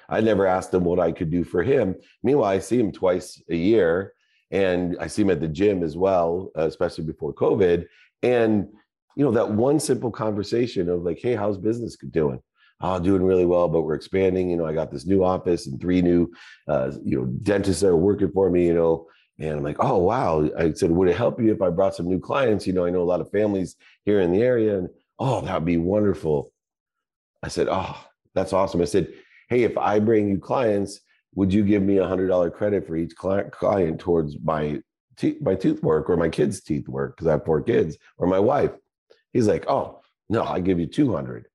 I 0.09 0.21
never 0.21 0.45
asked 0.45 0.73
him 0.73 0.83
what 0.83 0.99
I 0.99 1.11
could 1.11 1.31
do 1.31 1.43
for 1.43 1.63
him. 1.63 1.95
Meanwhile, 2.23 2.51
I 2.51 2.59
see 2.59 2.79
him 2.79 2.91
twice 2.91 3.41
a 3.49 3.55
year 3.55 4.13
and 4.51 4.95
I 4.99 5.07
see 5.07 5.23
him 5.23 5.31
at 5.31 5.41
the 5.41 5.47
gym 5.47 5.83
as 5.83 5.97
well, 5.97 6.51
especially 6.55 7.05
before 7.05 7.33
COVID. 7.33 7.87
And, 8.21 8.67
you 9.15 9.25
know, 9.25 9.31
that 9.31 9.51
one 9.51 9.79
simple 9.79 10.11
conversation 10.11 10.89
of 10.89 11.01
like, 11.01 11.19
hey, 11.19 11.35
how's 11.35 11.57
business 11.57 11.97
doing? 11.97 12.39
Oh, 12.81 12.99
doing 12.99 13.23
really 13.23 13.45
well, 13.45 13.67
but 13.67 13.81
we're 13.81 13.95
expanding. 13.95 14.49
You 14.49 14.57
know, 14.57 14.65
I 14.65 14.73
got 14.73 14.91
this 14.91 15.05
new 15.05 15.23
office 15.23 15.65
and 15.67 15.79
three 15.79 16.01
new, 16.01 16.31
uh, 16.67 16.91
you 17.03 17.17
know, 17.17 17.25
dentists 17.25 17.81
that 17.81 17.87
are 17.87 17.95
working 17.95 18.31
for 18.31 18.49
me, 18.49 18.67
you 18.67 18.73
know. 18.73 19.07
And 19.39 19.57
I'm 19.57 19.63
like, 19.63 19.77
oh, 19.79 19.97
wow. 19.97 20.49
I 20.57 20.73
said, 20.73 20.91
would 20.91 21.09
it 21.09 21.17
help 21.17 21.41
you 21.41 21.53
if 21.53 21.61
I 21.61 21.69
brought 21.69 21.95
some 21.95 22.07
new 22.07 22.19
clients? 22.19 22.67
You 22.67 22.73
know, 22.73 22.85
I 22.85 22.89
know 22.89 23.01
a 23.01 23.03
lot 23.03 23.21
of 23.21 23.31
families 23.31 23.75
here 24.03 24.21
in 24.21 24.31
the 24.31 24.41
area. 24.41 24.77
And 24.77 24.89
oh, 25.19 25.41
that 25.41 25.53
would 25.53 25.65
be 25.65 25.77
wonderful. 25.77 26.51
I 27.43 27.47
said, 27.47 27.67
oh, 27.69 27.97
that's 28.33 28.53
awesome. 28.53 28.81
I 28.81 28.85
said, 28.85 29.07
hey, 29.49 29.63
if 29.63 29.77
I 29.77 29.99
bring 29.99 30.29
you 30.29 30.37
clients, 30.37 30.99
would 31.35 31.53
you 31.53 31.63
give 31.63 31.83
me 31.83 31.97
a 31.97 32.07
hundred 32.07 32.27
dollar 32.27 32.49
credit 32.49 32.87
for 32.87 32.95
each 32.95 33.15
client, 33.15 33.99
towards 33.99 34.37
my 34.41 34.81
te- 35.17 35.37
my 35.41 35.55
tooth 35.55 35.83
work 35.83 36.09
or 36.09 36.17
my 36.17 36.29
kids' 36.29 36.61
teeth 36.61 36.87
work 36.87 37.15
because 37.15 37.27
I 37.27 37.31
have 37.31 37.45
four 37.45 37.61
kids 37.61 37.97
or 38.17 38.27
my 38.27 38.39
wife? 38.39 38.71
He's 39.33 39.47
like, 39.47 39.65
oh 39.67 40.01
no, 40.29 40.43
I 40.43 40.61
give 40.61 40.79
you 40.79 40.87
two 40.87 41.13
hundred. 41.13 41.47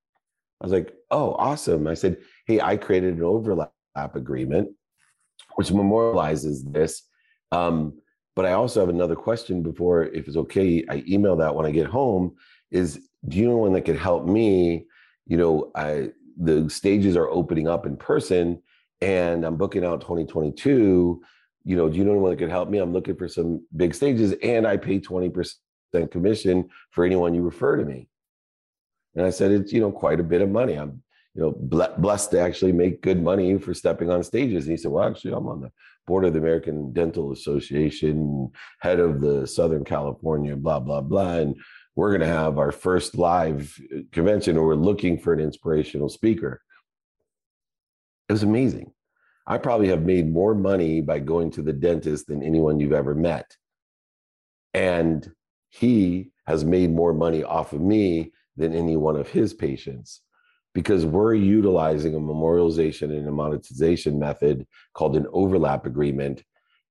I 0.60 0.64
was 0.64 0.72
like, 0.72 0.92
oh, 1.10 1.34
awesome. 1.34 1.86
I 1.86 1.94
said, 1.94 2.18
hey, 2.46 2.60
I 2.60 2.76
created 2.76 3.16
an 3.16 3.22
overlap 3.22 3.72
agreement 3.94 4.68
which 5.56 5.68
memorializes 5.68 6.72
this. 6.72 7.02
Um, 7.52 7.98
but 8.36 8.46
I 8.46 8.52
also 8.52 8.80
have 8.80 8.88
another 8.88 9.16
question 9.16 9.62
before, 9.62 10.04
if 10.04 10.28
it's 10.28 10.36
okay, 10.36 10.84
I 10.88 11.04
email 11.06 11.36
that 11.36 11.54
when 11.54 11.66
I 11.66 11.70
get 11.70 11.86
home. 11.86 12.36
Is 12.70 13.00
do 13.28 13.36
you 13.36 13.48
know 13.48 13.56
one 13.56 13.72
that 13.72 13.82
could 13.82 13.98
help 13.98 14.26
me? 14.26 14.86
You 15.26 15.36
know, 15.36 15.72
I 15.74 16.10
the 16.40 16.70
stages 16.70 17.16
are 17.16 17.28
opening 17.28 17.68
up 17.68 17.84
in 17.84 17.96
person 17.96 18.62
and 19.00 19.44
I'm 19.44 19.56
booking 19.56 19.84
out 19.84 20.00
2022, 20.00 21.20
you 21.64 21.76
know, 21.76 21.88
do 21.88 21.98
you 21.98 22.04
know 22.04 22.12
anyone 22.12 22.30
that 22.30 22.38
could 22.38 22.50
help 22.50 22.68
me? 22.70 22.78
I'm 22.78 22.92
looking 22.92 23.16
for 23.16 23.28
some 23.28 23.66
big 23.76 23.94
stages 23.94 24.34
and 24.42 24.66
I 24.66 24.76
pay 24.76 25.00
20% 25.00 25.54
commission 26.10 26.68
for 26.92 27.04
anyone 27.04 27.34
you 27.34 27.42
refer 27.42 27.76
to 27.76 27.84
me. 27.84 28.08
And 29.14 29.26
I 29.26 29.30
said, 29.30 29.50
it's, 29.50 29.72
you 29.72 29.80
know, 29.80 29.92
quite 29.92 30.20
a 30.20 30.24
bit 30.24 30.42
of 30.42 30.50
money. 30.50 30.74
I'm, 30.74 31.02
you 31.34 31.42
know, 31.42 31.54
blessed 31.98 32.32
to 32.32 32.40
actually 32.40 32.72
make 32.72 33.02
good 33.02 33.22
money 33.22 33.56
for 33.58 33.72
stepping 33.74 34.10
on 34.10 34.22
stages. 34.24 34.64
And 34.64 34.72
he 34.72 34.76
said, 34.76 34.90
well, 34.90 35.08
actually, 35.08 35.32
I'm 35.32 35.46
on 35.46 35.60
the 35.60 35.70
board 36.06 36.24
of 36.24 36.32
the 36.32 36.38
American 36.38 36.92
Dental 36.92 37.32
Association, 37.32 38.50
head 38.80 38.98
of 38.98 39.20
the 39.20 39.46
Southern 39.46 39.84
California, 39.84 40.56
blah, 40.56 40.80
blah, 40.80 41.00
blah. 41.00 41.36
And 41.36 41.56
we're 41.94 42.10
going 42.10 42.20
to 42.20 42.26
have 42.26 42.58
our 42.58 42.72
first 42.72 43.16
live 43.16 43.76
uh, 43.94 44.00
convention 44.12 44.56
or 44.56 44.66
we're 44.66 44.74
looking 44.74 45.18
for 45.18 45.32
an 45.32 45.40
inspirational 45.40 46.08
speaker. 46.08 46.62
It 48.28 48.32
was 48.32 48.42
amazing. 48.42 48.92
I 49.46 49.58
probably 49.58 49.88
have 49.88 50.02
made 50.02 50.32
more 50.32 50.54
money 50.54 51.00
by 51.00 51.18
going 51.18 51.50
to 51.52 51.62
the 51.62 51.72
dentist 51.72 52.26
than 52.26 52.42
anyone 52.42 52.78
you've 52.78 52.92
ever 52.92 53.14
met. 53.14 53.56
And 54.72 55.30
he 55.68 56.30
has 56.46 56.64
made 56.64 56.92
more 56.92 57.12
money 57.12 57.42
off 57.42 57.72
of 57.72 57.80
me 57.80 58.32
than 58.60 58.74
any 58.74 58.96
one 58.96 59.16
of 59.16 59.28
his 59.28 59.54
patients 59.54 60.20
because 60.74 61.04
we're 61.04 61.34
utilizing 61.34 62.14
a 62.14 62.20
memorialization 62.20 63.16
and 63.16 63.26
a 63.26 63.32
monetization 63.32 64.18
method 64.18 64.66
called 64.94 65.16
an 65.16 65.26
overlap 65.32 65.86
agreement. 65.86 66.44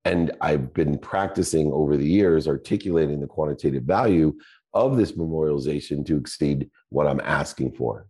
And 0.04 0.32
I've 0.42 0.74
been 0.74 0.98
practicing 0.98 1.72
over 1.72 1.96
the 1.96 2.08
years 2.08 2.48
articulating 2.48 3.22
the 3.22 3.28
quantitative 3.28 3.84
value 3.84 4.34
of 4.74 4.98
this 4.98 5.14
memorialization 5.14 6.06
to 6.08 6.18
exceed 6.18 6.70
what 6.90 7.08
I'm 7.08 7.22
asking 7.22 7.74
for. 7.74 8.08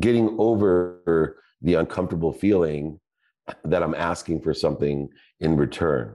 Getting 0.00 0.34
over 0.38 1.42
the 1.60 1.74
uncomfortable 1.74 2.32
feeling 2.32 2.98
that 3.64 3.82
I'm 3.82 3.94
asking 3.94 4.40
for 4.40 4.54
something 4.54 5.08
in 5.40 5.56
return. 5.56 6.14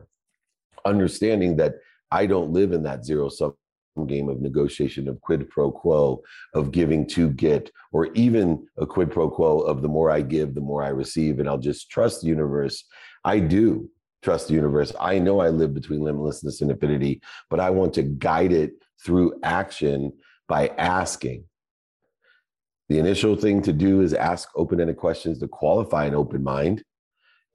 Understanding 0.86 1.58
that 1.58 1.76
I 2.12 2.26
don't 2.26 2.52
live 2.52 2.74
in 2.74 2.84
that 2.84 3.06
zero 3.06 3.30
sum 3.30 3.54
game 4.08 4.28
of 4.28 4.42
negotiation 4.42 5.08
of 5.08 5.22
quid 5.22 5.48
pro 5.50 5.72
quo 5.72 6.22
of 6.56 6.72
giving 6.72 7.06
to 7.08 7.30
get 7.30 7.70
or 7.92 8.08
even 8.14 8.66
a 8.78 8.86
quid 8.86 9.12
pro 9.12 9.30
quo 9.30 9.60
of 9.60 9.82
the 9.82 9.88
more 9.88 10.10
i 10.10 10.20
give 10.20 10.56
the 10.56 10.62
more 10.62 10.84
i 10.84 10.90
receive 10.90 11.40
and 11.40 11.48
i'll 11.48 11.60
just 11.60 11.92
trust 11.92 12.22
the 12.22 12.28
universe 12.28 12.86
i 13.24 13.38
do 13.40 13.88
trust 14.24 14.48
the 14.48 14.54
universe 14.56 14.92
i 15.00 15.20
know 15.20 15.40
i 15.40 15.50
live 15.50 15.76
between 15.76 16.00
limitlessness 16.00 16.62
and 16.62 16.72
infinity 16.72 17.22
but 17.52 17.60
i 17.60 17.70
want 17.70 17.94
to 17.94 18.02
guide 18.02 18.52
it 18.52 18.72
through 19.04 19.40
action 19.44 20.12
by 20.48 20.68
asking. 20.78 21.46
The 22.90 23.00
initial 23.00 23.36
thing 23.36 23.62
to 23.64 23.74
do 23.74 24.02
is 24.02 24.14
ask 24.14 24.50
open 24.56 24.80
ended 24.80 24.98
questions 24.98 25.40
to 25.40 25.48
qualify 25.48 26.06
an 26.06 26.16
open 26.16 26.44
mind. 26.44 26.84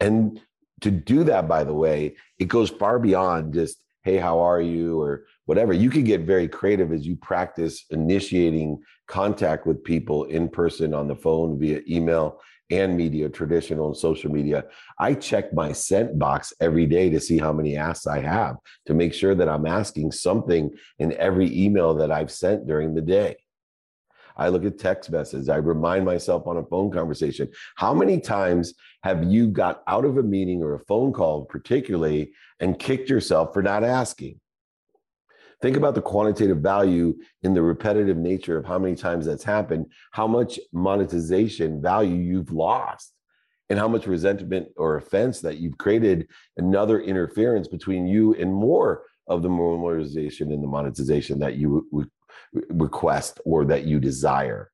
And 0.00 0.40
to 0.80 0.90
do 0.90 1.24
that, 1.24 1.48
by 1.48 1.64
the 1.64 1.74
way, 1.74 2.16
it 2.38 2.46
goes 2.48 2.70
far 2.70 2.98
beyond 2.98 3.54
just, 3.54 3.76
hey, 4.02 4.16
how 4.16 4.40
are 4.40 4.60
you? 4.60 5.00
or 5.00 5.26
whatever. 5.48 5.72
You 5.72 5.88
can 5.88 6.04
get 6.04 6.20
very 6.20 6.46
creative 6.46 6.92
as 6.92 7.06
you 7.06 7.16
practice 7.16 7.86
initiating 7.88 8.82
contact 9.06 9.66
with 9.66 9.82
people 9.82 10.24
in 10.24 10.46
person, 10.46 10.92
on 10.92 11.08
the 11.08 11.16
phone, 11.16 11.58
via 11.58 11.80
email, 11.88 12.38
and 12.70 12.94
media, 12.94 13.30
traditional 13.30 13.86
and 13.86 13.96
social 13.96 14.30
media. 14.30 14.66
I 14.98 15.14
check 15.14 15.54
my 15.54 15.72
sent 15.72 16.18
box 16.18 16.52
every 16.60 16.84
day 16.84 17.08
to 17.08 17.18
see 17.18 17.38
how 17.38 17.50
many 17.50 17.78
asks 17.78 18.06
I 18.06 18.20
have 18.20 18.56
to 18.84 18.92
make 18.92 19.14
sure 19.14 19.34
that 19.36 19.48
I'm 19.48 19.64
asking 19.64 20.12
something 20.12 20.70
in 20.98 21.14
every 21.14 21.50
email 21.58 21.94
that 21.94 22.12
I've 22.12 22.30
sent 22.30 22.66
during 22.66 22.94
the 22.94 23.00
day. 23.00 23.36
I 24.36 24.50
look 24.50 24.66
at 24.66 24.78
text 24.78 25.10
messages. 25.10 25.48
I 25.48 25.56
remind 25.56 26.04
myself 26.04 26.46
on 26.46 26.58
a 26.58 26.64
phone 26.66 26.90
conversation. 26.90 27.48
How 27.76 27.94
many 27.94 28.20
times 28.20 28.74
have 29.02 29.24
you 29.24 29.46
got 29.46 29.82
out 29.86 30.04
of 30.04 30.18
a 30.18 30.22
meeting 30.22 30.62
or 30.62 30.74
a 30.74 30.84
phone 30.84 31.14
call, 31.14 31.46
particularly, 31.46 32.32
and 32.60 32.78
kicked 32.78 33.08
yourself 33.08 33.54
for 33.54 33.62
not 33.62 33.82
asking? 33.82 34.38
Think 35.60 35.76
about 35.76 35.96
the 35.96 36.02
quantitative 36.02 36.58
value 36.58 37.16
in 37.42 37.52
the 37.52 37.62
repetitive 37.62 38.16
nature 38.16 38.56
of 38.56 38.64
how 38.64 38.78
many 38.78 38.94
times 38.94 39.26
that's 39.26 39.42
happened, 39.42 39.86
how 40.12 40.28
much 40.28 40.60
monetization 40.72 41.82
value 41.82 42.14
you've 42.14 42.52
lost, 42.52 43.12
and 43.68 43.78
how 43.78 43.88
much 43.88 44.06
resentment 44.06 44.68
or 44.76 44.96
offense 44.96 45.40
that 45.40 45.58
you've 45.58 45.76
created 45.76 46.28
another 46.56 47.00
interference 47.00 47.66
between 47.66 48.06
you 48.06 48.34
and 48.34 48.52
more 48.52 49.02
of 49.26 49.42
the 49.42 49.48
monetization 49.48 50.52
and 50.52 50.62
the 50.62 50.68
monetization 50.68 51.40
that 51.40 51.56
you 51.56 51.86
re- 51.92 52.06
request 52.70 53.40
or 53.44 53.64
that 53.64 53.84
you 53.84 53.98
desire. 53.98 54.70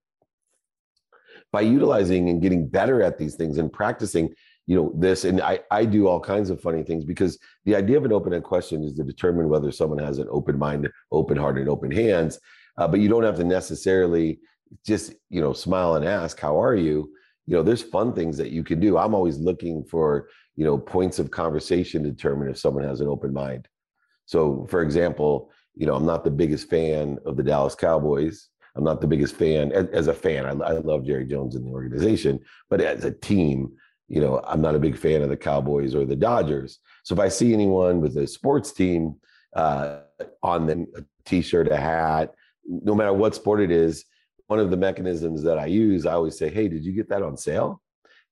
By 1.50 1.62
utilizing 1.62 2.28
and 2.28 2.42
getting 2.42 2.68
better 2.68 3.02
at 3.02 3.16
these 3.16 3.36
things 3.36 3.58
and 3.58 3.72
practicing 3.72 4.34
you 4.66 4.74
know 4.76 4.92
this 4.96 5.24
and 5.24 5.40
i 5.40 5.58
i 5.70 5.84
do 5.84 6.06
all 6.06 6.20
kinds 6.20 6.48
of 6.50 6.60
funny 6.60 6.82
things 6.82 7.04
because 7.04 7.38
the 7.64 7.76
idea 7.76 7.96
of 7.96 8.04
an 8.04 8.12
open-end 8.12 8.44
question 8.44 8.82
is 8.82 8.94
to 8.94 9.04
determine 9.04 9.48
whether 9.48 9.70
someone 9.70 9.98
has 9.98 10.18
an 10.18 10.26
open 10.30 10.58
mind 10.58 10.88
open 11.12 11.36
heart 11.36 11.58
and 11.58 11.68
open 11.68 11.90
hands 11.90 12.38
uh, 12.76 12.88
but 12.88 13.00
you 13.00 13.08
don't 13.08 13.22
have 13.22 13.36
to 13.36 13.44
necessarily 13.44 14.38
just 14.84 15.14
you 15.30 15.40
know 15.40 15.52
smile 15.52 15.94
and 15.94 16.04
ask 16.04 16.40
how 16.40 16.60
are 16.60 16.74
you? 16.74 17.10
You 17.46 17.56
know 17.56 17.62
there's 17.62 17.82
fun 17.82 18.12
things 18.12 18.36
that 18.38 18.50
you 18.50 18.64
can 18.64 18.80
do. 18.80 18.96
I'm 18.96 19.14
always 19.14 19.38
looking 19.38 19.84
for 19.84 20.28
you 20.56 20.64
know 20.64 20.78
points 20.78 21.18
of 21.18 21.30
conversation 21.30 22.02
to 22.02 22.10
determine 22.10 22.48
if 22.48 22.58
someone 22.58 22.84
has 22.84 23.00
an 23.00 23.08
open 23.08 23.32
mind. 23.32 23.68
So 24.26 24.66
for 24.68 24.82
example 24.82 25.50
you 25.76 25.86
know 25.86 25.96
i'm 25.96 26.06
not 26.06 26.22
the 26.22 26.30
biggest 26.30 26.70
fan 26.70 27.18
of 27.26 27.36
the 27.36 27.42
dallas 27.42 27.74
cowboys. 27.74 28.48
I'm 28.76 28.84
not 28.84 29.00
the 29.00 29.06
biggest 29.06 29.36
fan 29.36 29.70
as, 29.72 29.86
as 29.88 30.06
a 30.08 30.14
fan 30.14 30.46
I, 30.46 30.50
I 30.50 30.72
love 30.72 31.04
jerry 31.04 31.26
jones 31.26 31.56
and 31.56 31.66
the 31.66 31.70
organization 31.70 32.40
but 32.70 32.80
as 32.80 33.04
a 33.04 33.10
team 33.10 33.72
you 34.08 34.20
know, 34.20 34.42
I'm 34.46 34.60
not 34.60 34.74
a 34.74 34.78
big 34.78 34.98
fan 34.98 35.22
of 35.22 35.28
the 35.28 35.36
Cowboys 35.36 35.94
or 35.94 36.04
the 36.04 36.16
Dodgers. 36.16 36.78
So 37.04 37.14
if 37.14 37.20
I 37.20 37.28
see 37.28 37.52
anyone 37.52 38.00
with 38.00 38.16
a 38.16 38.26
sports 38.26 38.72
team 38.72 39.16
uh, 39.56 40.00
on 40.42 40.66
them, 40.66 40.86
a 40.96 41.04
t-shirt, 41.24 41.68
a 41.68 41.76
hat, 41.76 42.34
no 42.66 42.94
matter 42.94 43.12
what 43.12 43.34
sport 43.34 43.60
it 43.60 43.70
is, 43.70 44.04
one 44.46 44.58
of 44.58 44.70
the 44.70 44.76
mechanisms 44.76 45.42
that 45.42 45.58
I 45.58 45.66
use, 45.66 46.04
I 46.06 46.12
always 46.12 46.38
say, 46.38 46.50
"Hey, 46.50 46.68
did 46.68 46.84
you 46.84 46.92
get 46.92 47.08
that 47.08 47.22
on 47.22 47.36
sale?" 47.36 47.80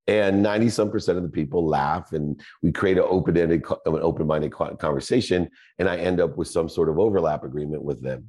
and 0.07 0.43
90 0.43 0.69
some 0.69 0.91
percent 0.91 1.17
of 1.17 1.23
the 1.23 1.31
people 1.31 1.67
laugh 1.67 2.13
and 2.13 2.41
we 2.63 2.73
create 2.73 2.99
an 2.99 3.05
open-ended 3.07 3.65
an 3.87 3.99
open-minded 4.03 4.53
conversation 4.53 5.49
and 5.79 5.89
i 5.89 5.97
end 5.97 6.21
up 6.21 6.37
with 6.37 6.49
some 6.49 6.69
sort 6.69 6.89
of 6.89 6.99
overlap 6.99 7.45
agreement 7.45 7.83
with 7.83 8.03
them 8.03 8.29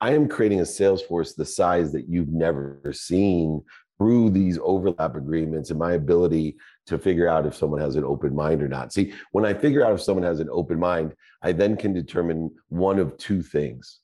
i 0.00 0.12
am 0.12 0.28
creating 0.28 0.60
a 0.60 0.66
sales 0.66 1.02
force 1.02 1.34
the 1.34 1.44
size 1.44 1.92
that 1.92 2.08
you've 2.08 2.28
never 2.28 2.80
seen 2.92 3.62
through 4.00 4.30
these 4.30 4.58
overlap 4.62 5.14
agreements 5.14 5.68
and 5.68 5.78
my 5.78 5.92
ability 5.92 6.56
to 6.86 6.98
figure 6.98 7.28
out 7.28 7.44
if 7.44 7.54
someone 7.54 7.82
has 7.82 7.96
an 7.96 8.04
open 8.04 8.34
mind 8.34 8.62
or 8.62 8.68
not. 8.68 8.94
See 8.94 9.12
when 9.32 9.44
i 9.44 9.52
figure 9.52 9.84
out 9.84 9.92
if 9.92 10.00
someone 10.00 10.24
has 10.24 10.40
an 10.40 10.48
open 10.50 10.78
mind 10.78 11.14
i 11.42 11.52
then 11.52 11.76
can 11.76 11.92
determine 11.92 12.50
one 12.68 12.98
of 12.98 13.18
two 13.18 13.42
things. 13.42 13.98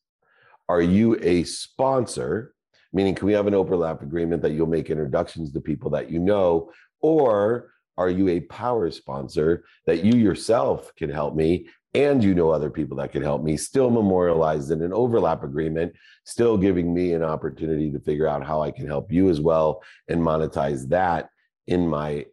Are 0.69 0.83
you 0.83 1.17
a 1.23 1.45
sponsor 1.45 2.55
meaning 2.93 3.15
can 3.15 3.27
we 3.27 3.33
have 3.33 3.47
an 3.47 3.55
overlap 3.55 4.03
agreement 4.03 4.43
that 4.43 4.53
you'll 4.53 4.67
make 4.67 4.91
introductions 4.91 5.51
to 5.53 5.61
people 5.61 5.91
that 5.91 6.11
you 6.11 6.19
know 6.19 6.71
or 7.01 7.71
are 7.97 8.11
you 8.11 8.29
a 8.29 8.41
power 8.41 8.91
sponsor 8.91 9.65
that 9.87 10.05
you 10.05 10.19
yourself 10.19 10.95
can 10.97 11.09
help 11.09 11.35
me 11.35 11.67
and 11.97 12.23
you 12.23 12.35
know 12.35 12.51
other 12.51 12.69
people 12.69 12.99
that 12.99 13.11
can 13.11 13.23
help 13.23 13.43
me, 13.43 13.57
still 13.57 13.89
memorialized 13.89 14.71
in 14.71 14.83
an 14.83 14.93
overlap 14.93 15.43
agreement, 15.43 15.95
still 16.25 16.59
giving 16.59 16.93
me 16.93 17.15
an 17.15 17.23
opportunity 17.23 17.91
to 17.91 17.99
figure 17.99 18.29
out 18.29 18.45
how 18.45 18.61
I 18.61 18.71
can 18.71 18.87
help 18.87 19.11
you 19.11 19.31
as 19.31 19.41
well 19.41 19.83
and 20.07 20.21
monetize 20.21 20.89
that 20.91 21.31
in 21.67 21.89
my 21.89 22.27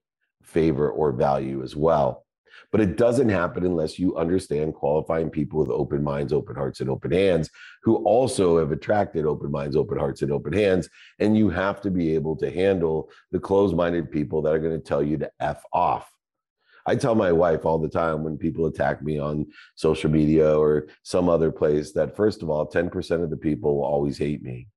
favor 0.44 0.92
or 0.92 1.14
value 1.14 1.64
as 1.64 1.78
well. 1.78 2.26
But 2.74 2.82
it 2.82 2.98
doesn't 2.98 3.30
happen 3.30 3.66
unless 3.66 3.98
you 3.98 4.18
understand 4.18 4.74
qualifying 4.74 5.30
people 5.30 5.60
with 5.60 5.70
open 5.70 6.04
minds, 6.04 6.34
open 6.34 6.58
hearts, 6.58 6.82
and 6.82 6.90
open 6.90 7.12
hands 7.12 7.50
who 7.84 7.96
also 8.04 8.58
have 8.58 8.74
attracted 8.74 9.26
open 9.26 9.50
minds, 9.50 9.78
open 9.78 9.98
hearts, 9.98 10.24
and 10.24 10.32
open 10.32 10.52
hands. 10.52 10.90
And 11.20 11.38
you 11.38 11.50
have 11.50 11.80
to 11.82 11.92
be 11.92 12.14
able 12.16 12.36
to 12.38 12.52
handle 12.52 13.10
the 13.32 13.40
closed 13.40 13.78
minded 13.78 14.12
people 14.12 14.42
that 14.42 14.54
are 14.54 14.60
going 14.60 14.78
to 14.78 14.86
tell 14.86 15.02
you 15.02 15.18
to 15.20 15.32
F 15.40 15.64
off. 15.72 16.12
I 16.86 16.96
tell 16.96 17.16
my 17.16 17.32
wife 17.32 17.66
all 17.66 17.80
the 17.80 17.90
time 17.90 18.24
when 18.24 18.38
people 18.38 18.66
attack 18.66 19.02
me 19.02 19.18
on 19.20 19.48
social 19.76 20.10
media 20.10 20.58
or 20.58 20.88
some 21.04 21.30
other 21.30 21.52
place 21.52 21.94
that, 21.94 22.16
first 22.16 22.44
of 22.44 22.50
all, 22.50 22.68
10% 22.68 23.24
of 23.24 23.30
the 23.30 23.38
people 23.38 23.78
will 23.78 23.86
always 23.86 24.18
hate 24.18 24.44
me. 24.44 24.68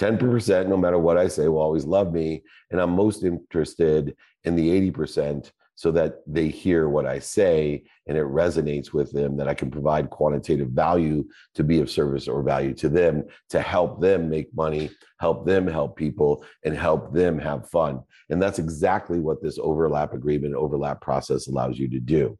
10%, 0.00 0.68
no 0.68 0.76
matter 0.76 0.98
what 0.98 1.18
I 1.18 1.28
say, 1.28 1.48
will 1.48 1.60
always 1.60 1.84
love 1.84 2.12
me. 2.12 2.42
And 2.70 2.80
I'm 2.80 2.90
most 2.90 3.24
interested 3.24 4.16
in 4.44 4.56
the 4.56 4.90
80% 4.90 5.50
so 5.78 5.92
that 5.92 6.22
they 6.26 6.48
hear 6.48 6.88
what 6.88 7.06
I 7.06 7.20
say 7.20 7.84
and 8.08 8.18
it 8.18 8.24
resonates 8.24 8.92
with 8.92 9.12
them, 9.12 9.36
that 9.36 9.46
I 9.46 9.54
can 9.54 9.70
provide 9.70 10.10
quantitative 10.10 10.70
value 10.70 11.24
to 11.54 11.62
be 11.62 11.78
of 11.78 11.88
service 11.88 12.26
or 12.26 12.42
value 12.42 12.74
to 12.74 12.88
them, 12.88 13.22
to 13.50 13.60
help 13.60 14.00
them 14.00 14.28
make 14.28 14.52
money, 14.52 14.90
help 15.20 15.46
them 15.46 15.68
help 15.68 15.96
people, 15.96 16.44
and 16.64 16.76
help 16.76 17.14
them 17.14 17.38
have 17.38 17.70
fun. 17.70 18.02
And 18.28 18.42
that's 18.42 18.58
exactly 18.58 19.20
what 19.20 19.40
this 19.40 19.56
overlap 19.62 20.14
agreement, 20.14 20.56
overlap 20.56 21.00
process 21.00 21.46
allows 21.46 21.78
you 21.78 21.88
to 21.90 22.00
do. 22.00 22.36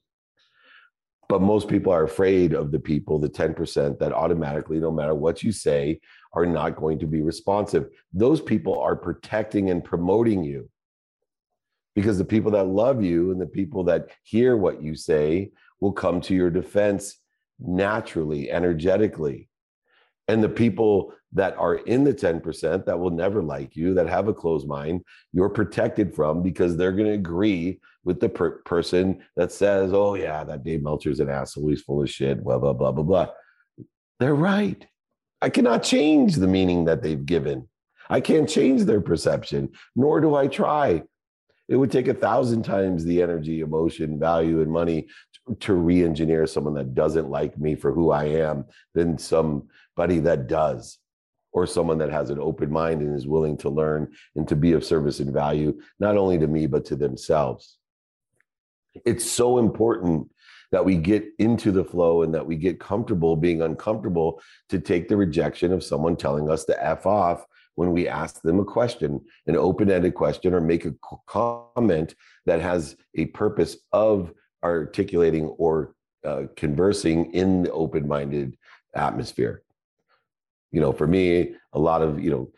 But 1.28 1.40
most 1.40 1.68
people 1.68 1.92
are 1.92 2.02
afraid 2.02 2.54
of 2.54 2.72
the 2.72 2.80
people, 2.80 3.20
the 3.20 3.28
10% 3.28 4.00
that 4.00 4.12
automatically, 4.12 4.80
no 4.80 4.90
matter 4.90 5.14
what 5.14 5.44
you 5.44 5.52
say, 5.52 6.00
are 6.32 6.46
not 6.46 6.74
going 6.74 6.98
to 6.98 7.06
be 7.06 7.22
responsive. 7.22 7.86
Those 8.12 8.40
people 8.40 8.80
are 8.80 8.96
protecting 8.96 9.70
and 9.70 9.84
promoting 9.84 10.42
you 10.42 10.68
because 11.98 12.16
the 12.16 12.24
people 12.24 12.52
that 12.52 12.68
love 12.68 13.02
you 13.02 13.32
and 13.32 13.40
the 13.40 13.46
people 13.46 13.82
that 13.82 14.10
hear 14.22 14.56
what 14.56 14.80
you 14.80 14.94
say 14.94 15.50
will 15.80 15.90
come 15.90 16.20
to 16.20 16.32
your 16.32 16.48
defense 16.48 17.18
naturally, 17.58 18.52
energetically. 18.52 19.48
And 20.28 20.40
the 20.40 20.48
people 20.48 21.12
that 21.32 21.56
are 21.56 21.74
in 21.74 22.04
the 22.04 22.14
10% 22.14 22.84
that 22.84 23.00
will 23.00 23.10
never 23.10 23.42
like 23.42 23.74
you, 23.74 23.94
that 23.94 24.08
have 24.08 24.28
a 24.28 24.32
closed 24.32 24.68
mind, 24.68 25.02
you're 25.32 25.48
protected 25.48 26.14
from 26.14 26.40
because 26.40 26.76
they're 26.76 26.92
going 26.92 27.08
to 27.08 27.14
agree 27.14 27.80
with 28.04 28.20
the 28.20 28.28
per- 28.28 28.62
person 28.62 29.20
that 29.34 29.50
says, 29.50 29.92
oh, 29.92 30.14
yeah, 30.14 30.44
that 30.44 30.62
Dave 30.62 30.84
Meltzer's 30.84 31.18
an 31.18 31.28
asshole. 31.28 31.68
He's 31.68 31.82
full 31.82 32.00
of 32.00 32.08
shit, 32.08 32.44
blah, 32.44 32.60
blah, 32.60 32.74
blah, 32.74 32.92
blah, 32.92 33.02
blah. 33.02 33.26
They're 34.20 34.36
right. 34.36 34.86
I 35.42 35.50
cannot 35.50 35.82
change 35.82 36.36
the 36.36 36.46
meaning 36.46 36.84
that 36.84 37.02
they've 37.02 37.26
given. 37.26 37.68
I 38.08 38.20
can't 38.20 38.48
change 38.48 38.84
their 38.84 39.00
perception, 39.00 39.70
nor 39.96 40.20
do 40.20 40.36
I 40.36 40.46
try 40.46 41.02
it 41.68 41.76
would 41.76 41.90
take 41.90 42.08
a 42.08 42.14
thousand 42.14 42.62
times 42.62 43.04
the 43.04 43.22
energy, 43.22 43.60
emotion, 43.60 44.18
value, 44.18 44.62
and 44.62 44.70
money 44.70 45.06
to, 45.46 45.54
to 45.56 45.74
re 45.74 46.02
engineer 46.02 46.46
someone 46.46 46.74
that 46.74 46.94
doesn't 46.94 47.30
like 47.30 47.58
me 47.58 47.74
for 47.74 47.92
who 47.92 48.10
I 48.10 48.24
am 48.24 48.64
than 48.94 49.18
somebody 49.18 50.18
that 50.20 50.46
does, 50.46 50.98
or 51.52 51.66
someone 51.66 51.98
that 51.98 52.10
has 52.10 52.30
an 52.30 52.38
open 52.38 52.70
mind 52.70 53.02
and 53.02 53.14
is 53.14 53.26
willing 53.26 53.58
to 53.58 53.68
learn 53.68 54.12
and 54.34 54.48
to 54.48 54.56
be 54.56 54.72
of 54.72 54.84
service 54.84 55.20
and 55.20 55.32
value, 55.32 55.78
not 56.00 56.16
only 56.16 56.38
to 56.38 56.46
me, 56.46 56.66
but 56.66 56.86
to 56.86 56.96
themselves. 56.96 57.76
It's 59.04 59.30
so 59.30 59.58
important 59.58 60.30
that 60.70 60.84
we 60.84 60.96
get 60.96 61.26
into 61.38 61.70
the 61.70 61.84
flow 61.84 62.22
and 62.22 62.34
that 62.34 62.46
we 62.46 62.56
get 62.56 62.80
comfortable 62.80 63.36
being 63.36 63.62
uncomfortable 63.62 64.40
to 64.68 64.78
take 64.78 65.08
the 65.08 65.16
rejection 65.16 65.72
of 65.72 65.84
someone 65.84 66.16
telling 66.16 66.50
us 66.50 66.64
to 66.64 66.84
F 66.84 67.06
off 67.06 67.46
when 67.78 67.92
we 67.92 68.08
ask 68.08 68.42
them 68.42 68.58
a 68.58 68.64
question, 68.64 69.20
an 69.46 69.54
open 69.54 69.88
ended 69.88 70.12
question, 70.12 70.52
or 70.52 70.60
make 70.60 70.84
a 70.84 70.92
comment 71.28 72.16
that 72.44 72.60
has 72.60 72.96
a 73.14 73.26
purpose 73.26 73.76
of 73.92 74.32
articulating 74.64 75.44
or 75.44 75.94
uh, 76.26 76.42
conversing 76.56 77.32
in 77.34 77.62
the 77.62 77.70
open 77.70 78.08
minded 78.08 78.58
atmosphere. 78.96 79.62
You 80.72 80.80
know, 80.80 80.92
for 80.92 81.06
me, 81.06 81.54
a 81.72 81.78
lot 81.78 82.02
of, 82.02 82.18
you 82.18 82.32
know, 82.32 82.50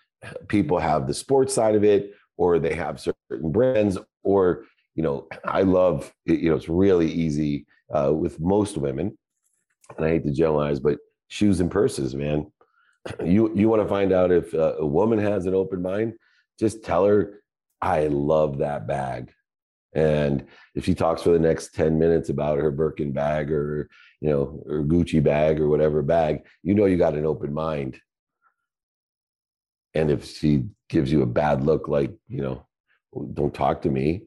people 0.49 0.79
have 0.79 1.07
the 1.07 1.13
sports 1.13 1.53
side 1.53 1.75
of 1.75 1.85
it, 1.85 2.15
or 2.39 2.59
they 2.59 2.75
have 2.75 2.99
certain 2.99 3.53
brands, 3.53 3.99
or, 4.23 4.65
you 4.95 5.03
know, 5.03 5.29
I 5.45 5.65
love, 5.65 6.11
you 6.25 6.49
know, 6.49 6.57
it's 6.57 6.71
really 6.71 7.13
easy 7.13 7.67
uh, 7.95 8.11
with 8.11 8.41
most 8.41 8.79
women, 8.79 9.19
and 9.99 10.07
I 10.07 10.09
hate 10.09 10.25
to 10.25 10.33
generalize, 10.33 10.81
but 10.81 10.97
shoes 11.29 11.61
and 11.61 11.71
purses, 11.71 12.15
man 12.15 12.51
you 13.25 13.53
you 13.55 13.69
want 13.69 13.83
to 13.83 13.89
find 13.89 14.13
out 14.13 14.31
if 14.31 14.55
uh, 14.55 14.77
a 14.79 14.87
woman 14.87 15.19
has 15.19 15.47
an 15.47 15.55
open 15.55 15.83
mind? 15.83 16.15
Just 16.59 16.85
tell 16.85 17.05
her 17.07 17.43
i 17.83 18.07
love 18.09 18.59
that 18.59 18.87
bag. 18.87 19.33
And 19.95 20.47
if 20.75 20.85
she 20.85 20.95
talks 20.95 21.23
for 21.23 21.31
the 21.31 21.39
next 21.39 21.75
10 21.75 21.99
minutes 21.99 22.29
about 22.29 22.59
her 22.59 22.71
birkin 22.71 23.13
bag 23.13 23.51
or 23.51 23.89
you 24.21 24.29
know 24.31 24.63
or 24.67 24.83
gucci 24.83 25.23
bag 25.23 25.59
or 25.59 25.69
whatever 25.69 26.03
bag 26.03 26.45
you 26.63 26.75
know 26.75 26.85
you 26.85 26.97
got 26.97 27.15
an 27.15 27.27
open 27.27 27.53
mind. 27.53 27.99
And 29.95 30.11
if 30.11 30.25
she 30.25 30.67
gives 30.89 31.11
you 31.11 31.23
a 31.23 31.27
bad 31.27 31.65
look 31.65 31.89
like 31.89 32.13
you 32.29 32.43
know 32.43 32.67
don't 33.35 33.55
talk 33.55 33.83
to 33.83 33.91
me. 33.91 34.25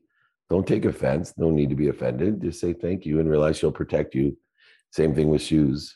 Don't 0.49 0.67
take 0.67 0.85
offense. 0.85 1.33
No 1.37 1.49
need 1.49 1.69
to 1.69 1.75
be 1.75 1.87
offended. 1.87 2.41
Just 2.41 2.59
say 2.59 2.73
thank 2.73 3.05
you 3.05 3.19
and 3.19 3.29
realize 3.29 3.57
she'll 3.57 3.71
protect 3.71 4.13
you. 4.13 4.37
Same 4.91 5.15
thing 5.15 5.29
with 5.29 5.41
shoes 5.41 5.95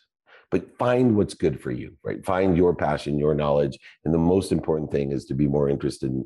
but 0.50 0.78
find 0.78 1.16
what's 1.16 1.34
good 1.34 1.62
for 1.62 1.72
you, 1.72 1.98
right? 2.04 2.26
Find 2.26 2.56
your 2.56 2.74
passion, 2.74 3.20
your 3.20 3.36
knowledge. 3.36 3.78
And 4.06 4.14
the 4.14 4.20
most 4.20 4.52
important 4.52 4.92
thing 4.92 5.12
is 5.12 5.26
to 5.26 5.34
be 5.34 5.48
more 5.48 5.70
interested 5.70 6.24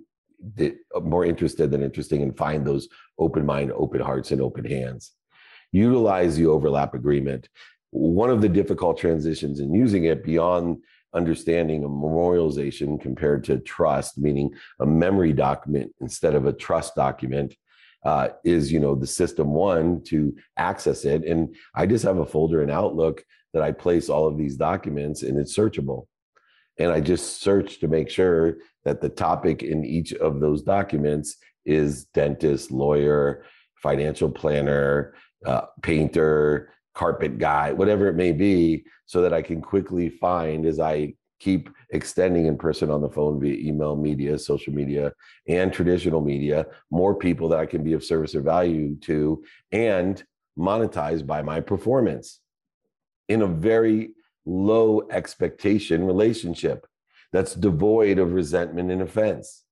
more 1.01 1.25
interested 1.25 1.71
than 1.71 1.83
interesting 1.83 2.23
and 2.23 2.35
find 2.35 2.65
those 2.65 2.87
open 3.19 3.45
mind, 3.45 3.71
open 3.73 4.01
hearts, 4.01 4.31
and 4.31 4.41
open 4.41 4.65
hands. 4.65 5.11
Utilize 5.71 6.35
the 6.35 6.47
overlap 6.47 6.93
agreement. 6.93 7.47
One 7.91 8.29
of 8.29 8.41
the 8.41 8.49
difficult 8.49 8.97
transitions 8.97 9.59
in 9.59 9.73
using 9.73 10.05
it 10.05 10.23
beyond 10.23 10.77
understanding 11.13 11.83
a 11.83 11.89
memorialization 11.89 12.99
compared 12.99 13.43
to 13.43 13.59
trust, 13.59 14.17
meaning 14.17 14.51
a 14.79 14.85
memory 14.85 15.33
document 15.33 15.93
instead 15.99 16.35
of 16.35 16.45
a 16.45 16.53
trust 16.53 16.95
document, 16.95 17.55
uh, 18.03 18.29
is 18.43 18.71
you 18.71 18.79
know 18.79 18.95
the 18.95 19.05
system 19.05 19.53
one 19.53 20.01
to 20.05 20.35
access 20.57 21.05
it. 21.05 21.23
And 21.23 21.55
I 21.75 21.85
just 21.85 22.03
have 22.03 22.17
a 22.17 22.25
folder 22.25 22.63
in 22.63 22.71
Outlook 22.71 23.23
that 23.53 23.63
I 23.63 23.71
place 23.71 24.09
all 24.09 24.27
of 24.27 24.37
these 24.37 24.55
documents 24.55 25.23
and 25.23 25.37
it's 25.37 25.55
searchable. 25.55 26.07
And 26.77 26.91
I 26.91 26.99
just 27.01 27.41
search 27.41 27.79
to 27.79 27.87
make 27.87 28.09
sure 28.09 28.57
that 28.85 29.01
the 29.01 29.09
topic 29.09 29.61
in 29.61 29.85
each 29.85 30.13
of 30.13 30.39
those 30.39 30.63
documents 30.63 31.37
is 31.65 32.05
dentist, 32.05 32.71
lawyer, 32.71 33.43
financial 33.81 34.29
planner, 34.29 35.13
uh, 35.45 35.61
painter, 35.81 36.73
carpet 36.95 37.37
guy, 37.37 37.71
whatever 37.71 38.07
it 38.07 38.15
may 38.15 38.31
be, 38.31 38.83
so 39.05 39.21
that 39.21 39.33
I 39.33 39.41
can 39.41 39.61
quickly 39.61 40.09
find 40.09 40.65
as 40.65 40.79
I 40.79 41.13
keep 41.39 41.69
extending 41.89 42.45
in 42.45 42.57
person 42.57 42.91
on 42.91 43.01
the 43.01 43.09
phone 43.09 43.39
via 43.39 43.55
email, 43.55 43.95
media, 43.95 44.37
social 44.37 44.73
media, 44.73 45.11
and 45.47 45.73
traditional 45.73 46.21
media, 46.21 46.67
more 46.91 47.15
people 47.15 47.49
that 47.49 47.59
I 47.59 47.65
can 47.65 47.83
be 47.83 47.93
of 47.93 48.03
service 48.03 48.35
or 48.35 48.41
value 48.41 48.95
to 49.01 49.43
and 49.71 50.23
monetize 50.57 51.25
by 51.25 51.41
my 51.41 51.59
performance 51.59 52.40
in 53.31 53.41
a 53.43 53.47
very 53.47 54.11
low 54.45 55.07
expectation 55.09 56.05
relationship 56.05 56.85
that's 57.31 57.55
devoid 57.55 58.19
of 58.19 58.33
resentment 58.33 58.91
and 58.91 59.01
offense. 59.01 59.63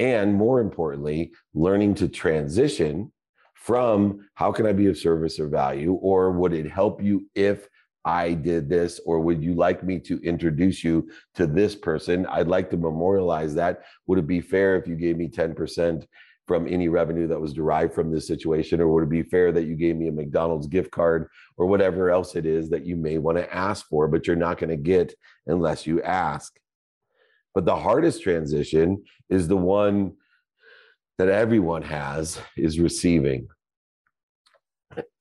And 0.00 0.34
more 0.34 0.60
importantly, 0.60 1.32
learning 1.54 1.94
to 1.96 2.08
transition 2.08 3.12
from 3.54 4.28
how 4.34 4.50
can 4.50 4.66
I 4.66 4.72
be 4.72 4.88
of 4.88 4.98
service 4.98 5.38
or 5.38 5.46
value, 5.46 5.92
or 5.92 6.32
would 6.32 6.52
it 6.52 6.68
help 6.68 7.00
you 7.00 7.28
if 7.36 7.68
I 8.04 8.32
did 8.32 8.68
this, 8.68 9.00
or 9.06 9.20
would 9.20 9.40
you 9.40 9.54
like 9.54 9.84
me 9.84 10.00
to 10.00 10.18
introduce 10.22 10.82
you 10.82 11.08
to 11.36 11.46
this 11.46 11.76
person? 11.76 12.26
I'd 12.26 12.48
like 12.48 12.70
to 12.70 12.76
memorialize 12.76 13.54
that. 13.54 13.82
Would 14.08 14.18
it 14.18 14.26
be 14.26 14.40
fair 14.40 14.74
if 14.74 14.88
you 14.88 14.96
gave 14.96 15.16
me 15.16 15.28
10% 15.28 16.04
from 16.46 16.66
any 16.66 16.88
revenue 16.88 17.26
that 17.28 17.40
was 17.40 17.52
derived 17.52 17.94
from 17.94 18.10
this 18.10 18.26
situation? 18.26 18.80
Or 18.80 18.88
would 18.88 19.04
it 19.04 19.10
be 19.10 19.22
fair 19.22 19.52
that 19.52 19.64
you 19.64 19.76
gave 19.76 19.96
me 19.96 20.08
a 20.08 20.12
McDonald's 20.12 20.66
gift 20.66 20.90
card 20.90 21.28
or 21.56 21.66
whatever 21.66 22.10
else 22.10 22.34
it 22.34 22.46
is 22.46 22.70
that 22.70 22.84
you 22.84 22.96
may 22.96 23.18
want 23.18 23.38
to 23.38 23.54
ask 23.54 23.86
for, 23.88 24.08
but 24.08 24.26
you're 24.26 24.36
not 24.36 24.58
going 24.58 24.70
to 24.70 24.76
get 24.76 25.14
unless 25.46 25.86
you 25.86 26.02
ask? 26.02 26.58
But 27.54 27.64
the 27.64 27.76
hardest 27.76 28.22
transition 28.22 29.04
is 29.28 29.46
the 29.46 29.56
one 29.56 30.12
that 31.18 31.28
everyone 31.28 31.82
has 31.82 32.40
is 32.56 32.80
receiving. 32.80 33.48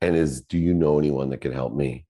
And 0.02 0.16
is 0.16 0.42
do 0.42 0.58
you 0.58 0.74
know 0.74 0.98
anyone 0.98 1.30
that 1.30 1.42
can 1.42 1.54
help 1.54 1.74
me? 1.74 2.06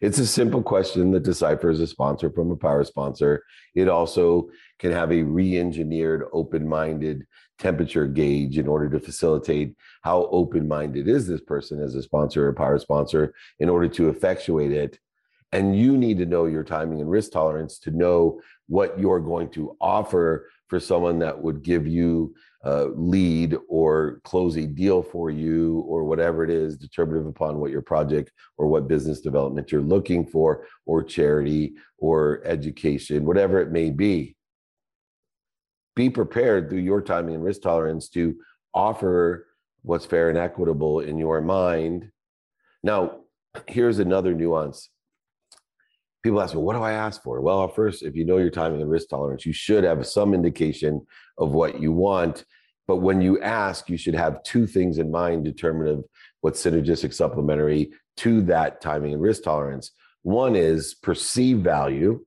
It's 0.00 0.18
a 0.18 0.26
simple 0.26 0.62
question 0.62 1.10
that 1.10 1.24
deciphers 1.24 1.80
a 1.80 1.86
sponsor 1.86 2.30
from 2.30 2.50
a 2.50 2.56
power 2.56 2.84
sponsor. 2.84 3.42
It 3.74 3.88
also 3.88 4.48
can 4.78 4.92
have 4.92 5.10
a 5.10 5.22
re 5.22 5.58
engineered, 5.58 6.24
open 6.32 6.68
minded 6.68 7.26
temperature 7.58 8.06
gauge 8.06 8.58
in 8.58 8.68
order 8.68 8.88
to 8.88 9.00
facilitate 9.00 9.74
how 10.02 10.28
open 10.30 10.66
minded 10.66 11.08
is 11.08 11.26
this 11.26 11.40
person 11.40 11.82
as 11.82 11.94
a 11.94 12.02
sponsor 12.02 12.48
or 12.48 12.52
power 12.52 12.78
sponsor 12.78 13.34
in 13.58 13.68
order 13.68 13.88
to 13.88 14.08
effectuate 14.08 14.72
it. 14.72 14.98
And 15.52 15.76
you 15.76 15.96
need 15.96 16.18
to 16.18 16.26
know 16.26 16.46
your 16.46 16.64
timing 16.64 17.00
and 17.00 17.10
risk 17.10 17.32
tolerance 17.32 17.78
to 17.80 17.90
know 17.90 18.40
what 18.66 18.98
you're 18.98 19.20
going 19.20 19.50
to 19.50 19.76
offer 19.80 20.48
for 20.68 20.78
someone 20.78 21.18
that 21.20 21.40
would 21.40 21.62
give 21.62 21.86
you 21.86 22.34
a 22.62 22.86
lead 22.94 23.56
or 23.68 24.20
close 24.24 24.56
a 24.56 24.66
deal 24.66 25.02
for 25.02 25.30
you 25.30 25.80
or 25.88 26.04
whatever 26.04 26.44
it 26.44 26.50
is 26.50 26.76
determinative 26.76 27.28
upon 27.28 27.58
what 27.58 27.70
your 27.70 27.82
project 27.82 28.32
or 28.56 28.66
what 28.66 28.88
business 28.88 29.20
development 29.20 29.70
you're 29.70 29.80
looking 29.80 30.26
for 30.26 30.66
or 30.84 31.02
charity 31.02 31.72
or 31.98 32.42
education 32.44 33.24
whatever 33.24 33.60
it 33.60 33.70
may 33.70 33.90
be 33.90 34.34
be 35.98 36.08
prepared 36.08 36.70
through 36.70 36.78
your 36.78 37.02
timing 37.02 37.34
and 37.34 37.44
risk 37.44 37.60
tolerance 37.62 38.08
to 38.08 38.36
offer 38.72 39.46
what's 39.82 40.06
fair 40.06 40.28
and 40.28 40.38
equitable 40.38 41.00
in 41.00 41.18
your 41.18 41.40
mind 41.40 42.10
now 42.82 43.00
here's 43.66 43.98
another 43.98 44.32
nuance 44.32 44.90
people 46.22 46.40
ask, 46.40 46.54
well, 46.54 46.64
what 46.64 46.74
do 46.74 46.82
I 46.82 46.92
ask 46.92 47.22
for? 47.22 47.40
Well, 47.40 47.66
first, 47.68 48.02
if 48.02 48.14
you 48.16 48.24
know 48.24 48.38
your 48.38 48.50
timing 48.50 48.82
and 48.82 48.90
risk 48.90 49.08
tolerance, 49.08 49.46
you 49.46 49.52
should 49.52 49.84
have 49.84 50.06
some 50.06 50.34
indication 50.34 51.06
of 51.38 51.52
what 51.52 51.80
you 51.80 51.92
want. 51.92 52.44
But 52.86 52.96
when 52.96 53.20
you 53.20 53.40
ask, 53.40 53.88
you 53.88 53.96
should 53.96 54.14
have 54.14 54.42
two 54.42 54.66
things 54.66 54.98
in 54.98 55.10
mind 55.10 55.44
determinative 55.44 56.04
what's 56.40 56.62
synergistic 56.62 57.14
supplementary 57.14 57.92
to 58.18 58.42
that 58.42 58.80
timing 58.80 59.12
and 59.12 59.22
risk 59.22 59.42
tolerance. 59.42 59.92
One 60.22 60.56
is 60.56 60.94
perceived 60.94 61.62
value. 61.64 62.24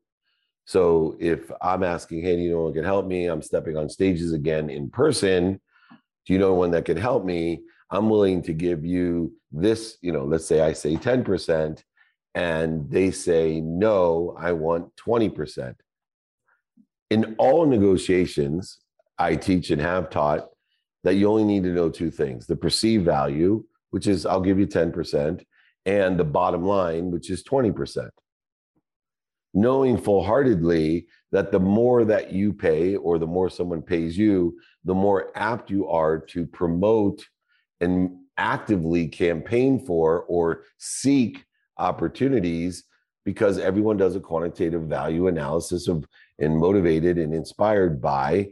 So 0.65 1.15
if 1.19 1.51
I'm 1.61 1.83
asking, 1.83 2.21
hey, 2.21 2.35
do 2.35 2.41
you 2.41 2.51
know 2.51 2.61
one 2.61 2.73
can 2.73 2.83
help 2.83 3.05
me? 3.05 3.25
I'm 3.25 3.41
stepping 3.41 3.77
on 3.77 3.89
stages 3.89 4.31
again 4.31 4.69
in 4.69 4.89
person. 4.89 5.59
Do 6.25 6.33
you 6.33 6.39
know 6.39 6.53
one 6.53 6.71
that 6.71 6.85
can 6.85 6.97
help 6.97 7.25
me? 7.25 7.61
I'm 7.89 8.09
willing 8.09 8.41
to 8.43 8.53
give 8.53 8.85
you 8.85 9.33
this, 9.51 9.97
you 10.01 10.11
know, 10.11 10.23
let's 10.23 10.45
say 10.45 10.61
I 10.61 10.73
say 10.73 10.95
10% 10.95 11.83
and 12.35 12.89
they 12.89 13.11
say, 13.11 13.59
no, 13.59 14.35
I 14.39 14.53
want 14.53 14.95
20%. 14.95 15.75
In 17.09 17.35
all 17.37 17.65
negotiations, 17.65 18.79
I 19.17 19.35
teach 19.35 19.71
and 19.71 19.81
have 19.81 20.09
taught 20.09 20.47
that 21.03 21.15
you 21.15 21.27
only 21.27 21.43
need 21.43 21.63
to 21.63 21.73
know 21.73 21.89
two 21.89 22.11
things 22.11 22.47
the 22.47 22.55
perceived 22.55 23.03
value, 23.03 23.63
which 23.89 24.07
is 24.07 24.25
I'll 24.25 24.41
give 24.41 24.59
you 24.59 24.67
10%, 24.67 25.43
and 25.85 26.17
the 26.17 26.23
bottom 26.23 26.63
line, 26.63 27.11
which 27.11 27.29
is 27.29 27.43
20%. 27.43 28.09
Knowing 29.53 29.97
full 29.97 30.23
heartedly 30.23 31.07
that 31.31 31.51
the 31.51 31.59
more 31.59 32.05
that 32.05 32.31
you 32.31 32.53
pay 32.53 32.95
or 32.95 33.19
the 33.19 33.27
more 33.27 33.49
someone 33.49 33.81
pays 33.81 34.17
you, 34.17 34.57
the 34.85 34.93
more 34.93 35.31
apt 35.35 35.69
you 35.69 35.87
are 35.87 36.17
to 36.17 36.45
promote 36.45 37.25
and 37.79 38.17
actively 38.37 39.07
campaign 39.07 39.83
for 39.85 40.23
or 40.23 40.63
seek 40.77 41.45
opportunities 41.77 42.83
because 43.25 43.57
everyone 43.59 43.97
does 43.97 44.15
a 44.15 44.19
quantitative 44.19 44.83
value 44.83 45.27
analysis 45.27 45.87
of 45.87 46.05
and 46.39 46.57
motivated 46.57 47.17
and 47.17 47.33
inspired 47.33 48.01
by 48.01 48.47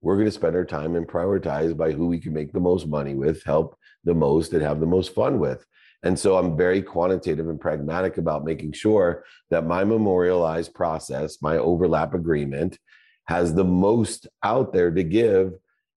we're 0.00 0.16
going 0.16 0.26
to 0.26 0.32
spend 0.32 0.56
our 0.56 0.64
time 0.64 0.96
and 0.96 1.06
prioritize 1.06 1.76
by 1.76 1.92
who 1.92 2.06
we 2.06 2.18
can 2.18 2.32
make 2.32 2.52
the 2.52 2.60
most 2.60 2.86
money 2.88 3.14
with 3.14 3.42
help 3.44 3.76
the 4.04 4.14
most 4.14 4.52
and 4.52 4.62
have 4.62 4.80
the 4.80 4.86
most 4.86 5.14
fun 5.14 5.38
with 5.38 5.64
and 6.02 6.18
so 6.18 6.36
i'm 6.36 6.56
very 6.56 6.82
quantitative 6.82 7.48
and 7.48 7.60
pragmatic 7.60 8.18
about 8.18 8.44
making 8.44 8.72
sure 8.72 9.24
that 9.50 9.66
my 9.66 9.84
memorialized 9.84 10.74
process 10.74 11.40
my 11.42 11.56
overlap 11.56 12.14
agreement 12.14 12.78
has 13.26 13.54
the 13.54 13.64
most 13.64 14.26
out 14.42 14.72
there 14.72 14.90
to 14.90 15.02
give 15.02 15.54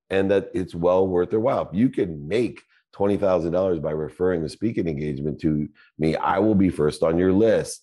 and 0.10 0.30
that 0.30 0.50
it's 0.54 0.76
well 0.76 1.08
worth 1.08 1.32
their 1.32 1.40
while 1.40 1.68
If 1.68 1.78
you 1.78 1.90
can 1.90 2.28
make 2.28 2.62
$20,000 2.96 3.82
by 3.82 3.92
referring 3.92 4.44
a 4.44 4.50
speaking 4.50 4.88
engagement 4.88 5.40
to 5.42 5.68
me, 5.98 6.16
I 6.16 6.40
will 6.40 6.56
be 6.56 6.70
first 6.70 7.04
on 7.04 7.18
your 7.18 7.34
list. 7.34 7.82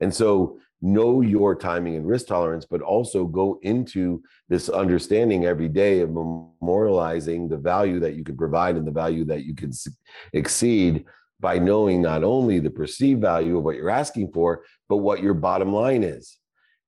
And 0.00 0.12
so 0.12 0.58
know 0.86 1.20
your 1.20 1.54
timing 1.54 1.96
and 1.96 2.06
risk 2.06 2.28
tolerance, 2.28 2.64
but 2.64 2.80
also 2.80 3.26
go 3.26 3.58
into 3.62 4.22
this 4.48 4.68
understanding 4.68 5.44
every 5.44 5.68
day 5.68 6.00
of 6.00 6.10
memorializing 6.10 7.50
the 7.50 7.56
value 7.56 8.00
that 8.00 8.14
you 8.14 8.24
can 8.24 8.36
provide 8.36 8.76
and 8.76 8.86
the 8.86 8.92
value 8.92 9.24
that 9.24 9.44
you 9.44 9.54
can 9.54 9.72
exceed 10.32 11.04
by 11.40 11.58
knowing 11.58 12.00
not 12.00 12.24
only 12.24 12.60
the 12.60 12.70
perceived 12.70 13.20
value 13.20 13.58
of 13.58 13.64
what 13.64 13.76
you're 13.76 13.90
asking 13.90 14.32
for, 14.32 14.62
but 14.88 14.98
what 14.98 15.22
your 15.22 15.34
bottom 15.34 15.72
line 15.72 16.02
is. 16.02 16.38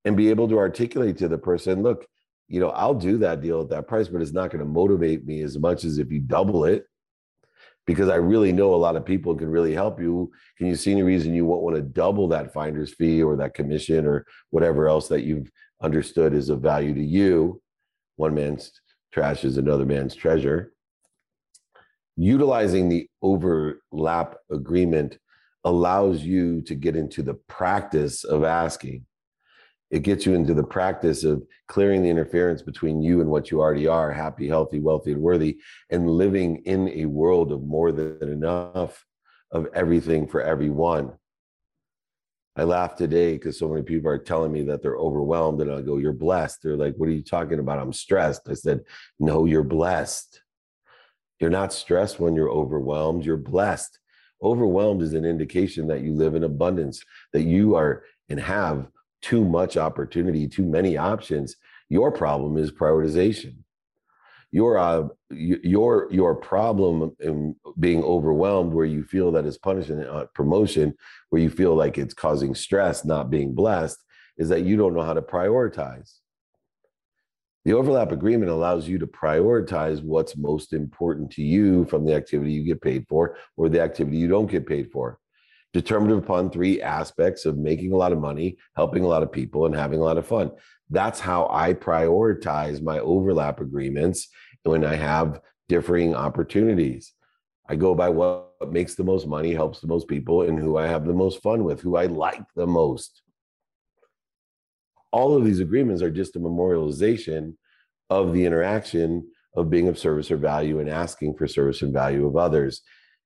And 0.04 0.16
be 0.16 0.30
able 0.30 0.48
to 0.48 0.58
articulate 0.58 1.18
to 1.18 1.28
the 1.28 1.36
person, 1.36 1.82
look, 1.82 2.06
you 2.46 2.60
know, 2.60 2.70
I'll 2.70 2.94
do 2.94 3.18
that 3.18 3.42
deal 3.42 3.60
at 3.60 3.68
that 3.70 3.88
price, 3.88 4.08
but 4.08 4.22
it's 4.22 4.32
not 4.32 4.50
going 4.50 4.60
to 4.60 4.70
motivate 4.70 5.26
me 5.26 5.42
as 5.42 5.58
much 5.58 5.84
as 5.84 5.98
if 5.98 6.10
you 6.10 6.20
double 6.20 6.64
it 6.64 6.86
because 7.88 8.10
I 8.10 8.16
really 8.16 8.52
know 8.52 8.74
a 8.74 8.76
lot 8.76 8.96
of 8.96 9.06
people 9.06 9.34
can 9.34 9.48
really 9.48 9.72
help 9.72 9.98
you. 9.98 10.30
Can 10.58 10.66
you 10.66 10.76
see 10.76 10.92
any 10.92 11.02
reason 11.02 11.32
you 11.32 11.46
won't 11.46 11.62
want 11.62 11.74
to 11.74 11.80
double 11.80 12.28
that 12.28 12.52
finder's 12.52 12.92
fee 12.92 13.22
or 13.22 13.34
that 13.36 13.54
commission 13.54 14.04
or 14.04 14.26
whatever 14.50 14.88
else 14.88 15.08
that 15.08 15.22
you've 15.22 15.50
understood 15.80 16.34
is 16.34 16.50
of 16.50 16.60
value 16.60 16.92
to 16.92 17.02
you? 17.02 17.62
One 18.16 18.34
man's 18.34 18.72
trash 19.10 19.42
is 19.42 19.56
another 19.56 19.86
man's 19.86 20.14
treasure. 20.14 20.74
Utilizing 22.18 22.90
the 22.90 23.08
overlap 23.22 24.36
agreement 24.50 25.16
allows 25.64 26.22
you 26.22 26.60
to 26.66 26.74
get 26.74 26.94
into 26.94 27.22
the 27.22 27.34
practice 27.48 28.22
of 28.22 28.44
asking 28.44 29.06
it 29.90 30.00
gets 30.00 30.26
you 30.26 30.34
into 30.34 30.54
the 30.54 30.62
practice 30.62 31.24
of 31.24 31.42
clearing 31.66 32.02
the 32.02 32.10
interference 32.10 32.62
between 32.62 33.02
you 33.02 33.20
and 33.20 33.30
what 33.30 33.50
you 33.50 33.60
already 33.60 33.86
are 33.86 34.12
happy 34.12 34.48
healthy 34.48 34.80
wealthy 34.80 35.12
and 35.12 35.20
worthy 35.20 35.58
and 35.90 36.08
living 36.08 36.56
in 36.64 36.88
a 36.90 37.06
world 37.06 37.52
of 37.52 37.62
more 37.62 37.92
than 37.92 38.30
enough 38.30 39.04
of 39.50 39.66
everything 39.74 40.26
for 40.26 40.42
everyone. 40.42 41.12
I 42.56 42.64
laugh 42.64 42.96
today 42.96 43.34
because 43.34 43.58
so 43.58 43.68
many 43.68 43.82
people 43.82 44.10
are 44.10 44.18
telling 44.18 44.52
me 44.52 44.62
that 44.64 44.82
they're 44.82 44.96
overwhelmed 44.96 45.60
and 45.60 45.70
i 45.70 45.80
go 45.80 45.98
you're 45.98 46.12
blessed. 46.12 46.62
They're 46.62 46.76
like 46.76 46.94
what 46.96 47.08
are 47.08 47.12
you 47.12 47.22
talking 47.22 47.58
about? 47.58 47.78
I'm 47.78 47.92
stressed. 47.92 48.48
I 48.48 48.54
said 48.54 48.80
no 49.18 49.46
you're 49.46 49.62
blessed. 49.62 50.42
You're 51.40 51.50
not 51.50 51.72
stressed 51.72 52.18
when 52.18 52.34
you're 52.34 52.50
overwhelmed 52.50 53.24
you're 53.24 53.36
blessed. 53.36 53.98
Overwhelmed 54.42 55.02
is 55.02 55.14
an 55.14 55.24
indication 55.24 55.88
that 55.88 56.02
you 56.02 56.14
live 56.14 56.34
in 56.34 56.44
abundance 56.44 57.02
that 57.32 57.42
you 57.42 57.74
are 57.74 58.04
and 58.28 58.38
have 58.38 58.86
too 59.22 59.44
much 59.44 59.76
opportunity, 59.76 60.48
too 60.48 60.64
many 60.64 60.96
options. 60.96 61.56
Your 61.88 62.12
problem 62.12 62.56
is 62.56 62.70
prioritization. 62.70 63.56
Your 64.50 64.78
uh, 64.78 65.08
your 65.30 66.08
your 66.10 66.34
problem 66.34 67.14
in 67.20 67.54
being 67.78 68.02
overwhelmed, 68.02 68.72
where 68.72 68.86
you 68.86 69.04
feel 69.04 69.30
that 69.32 69.44
it's 69.44 69.58
punishment, 69.58 70.08
uh, 70.08 70.24
promotion, 70.34 70.94
where 71.28 71.42
you 71.42 71.50
feel 71.50 71.74
like 71.74 71.98
it's 71.98 72.14
causing 72.14 72.54
stress, 72.54 73.04
not 73.04 73.28
being 73.28 73.54
blessed, 73.54 73.98
is 74.38 74.48
that 74.48 74.62
you 74.62 74.78
don't 74.78 74.94
know 74.94 75.02
how 75.02 75.12
to 75.12 75.20
prioritize. 75.20 76.14
The 77.66 77.74
overlap 77.74 78.12
agreement 78.12 78.50
allows 78.50 78.88
you 78.88 78.98
to 78.98 79.06
prioritize 79.06 80.02
what's 80.02 80.34
most 80.34 80.72
important 80.72 81.30
to 81.32 81.42
you 81.42 81.84
from 81.84 82.06
the 82.06 82.14
activity 82.14 82.52
you 82.52 82.64
get 82.64 82.80
paid 82.80 83.06
for 83.06 83.36
or 83.58 83.68
the 83.68 83.82
activity 83.82 84.16
you 84.16 84.28
don't 84.28 84.50
get 84.50 84.66
paid 84.66 84.90
for 84.90 85.18
determined 85.72 86.18
upon 86.18 86.50
three 86.50 86.80
aspects 86.80 87.44
of 87.44 87.58
making 87.58 87.92
a 87.92 87.96
lot 87.96 88.12
of 88.12 88.18
money, 88.18 88.56
helping 88.76 89.04
a 89.04 89.08
lot 89.08 89.22
of 89.22 89.30
people, 89.30 89.66
and 89.66 89.74
having 89.74 90.00
a 90.00 90.04
lot 90.04 90.18
of 90.18 90.26
fun. 90.26 90.50
That's 90.90 91.20
how 91.20 91.48
I 91.50 91.74
prioritize 91.74 92.82
my 92.82 92.98
overlap 93.00 93.60
agreements 93.60 94.28
when 94.62 94.84
I 94.84 94.94
have 94.94 95.40
differing 95.68 96.14
opportunities. 96.14 97.12
I 97.68 97.76
go 97.76 97.94
by 97.94 98.08
what 98.08 98.72
makes 98.72 98.94
the 98.94 99.04
most 99.04 99.26
money, 99.26 99.52
helps 99.52 99.80
the 99.80 99.86
most 99.86 100.08
people, 100.08 100.42
and 100.42 100.58
who 100.58 100.78
I 100.78 100.86
have 100.86 101.06
the 101.06 101.12
most 101.12 101.42
fun 101.42 101.64
with, 101.64 101.82
who 101.82 101.96
I 101.96 102.06
like 102.06 102.42
the 102.56 102.66
most. 102.66 103.22
All 105.12 105.36
of 105.36 105.44
these 105.44 105.60
agreements 105.60 106.02
are 106.02 106.10
just 106.10 106.36
a 106.36 106.40
memorialization 106.40 107.54
of 108.08 108.32
the 108.32 108.46
interaction 108.46 109.30
of 109.54 109.70
being 109.70 109.88
of 109.88 109.98
service 109.98 110.30
or 110.30 110.36
value 110.36 110.80
and 110.80 110.88
asking 110.88 111.34
for 111.34 111.46
service 111.46 111.82
and 111.82 111.92
value 111.92 112.26
of 112.26 112.36
others 112.36 112.82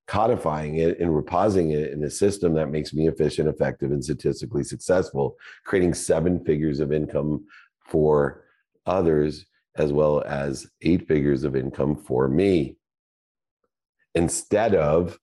codifying 0.07 0.77
it 0.77 0.99
and 0.99 1.15
reposing 1.15 1.71
it 1.71 1.93
in 1.93 2.03
a 2.05 2.11
system 2.11 2.55
that 2.55 2.71
makes 2.71 2.93
me 2.93 3.09
efficient, 3.09 3.49
effective, 3.49 3.93
and 3.93 4.03
statistically 4.03 4.65
successful, 4.65 5.37
creating 5.65 5.95
seven 5.95 6.45
figures 6.45 6.81
of 6.81 6.93
income 6.93 7.45
for 7.87 8.45
others 8.87 9.47
as 9.77 9.93
well 9.93 10.23
as 10.27 10.67
eight 10.83 11.07
figures 11.09 11.45
of 11.45 11.57
income 11.57 11.97
for 11.97 12.29
me. 12.29 12.77
Instead 14.15 14.75
of 14.75 15.19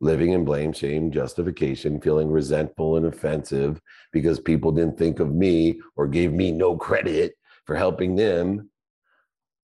living 0.00 0.32
in 0.32 0.44
blame, 0.44 0.72
shame, 0.72 1.10
justification, 1.10 2.00
feeling 2.00 2.30
resentful 2.30 2.96
and 2.96 3.06
offensive 3.06 3.80
because 4.12 4.40
people 4.40 4.72
didn't 4.72 4.98
think 4.98 5.20
of 5.20 5.34
me 5.34 5.80
or 5.96 6.06
gave 6.06 6.32
me 6.32 6.50
no 6.50 6.76
credit 6.76 7.34
for 7.64 7.76
helping 7.76 8.16
them. 8.16 8.70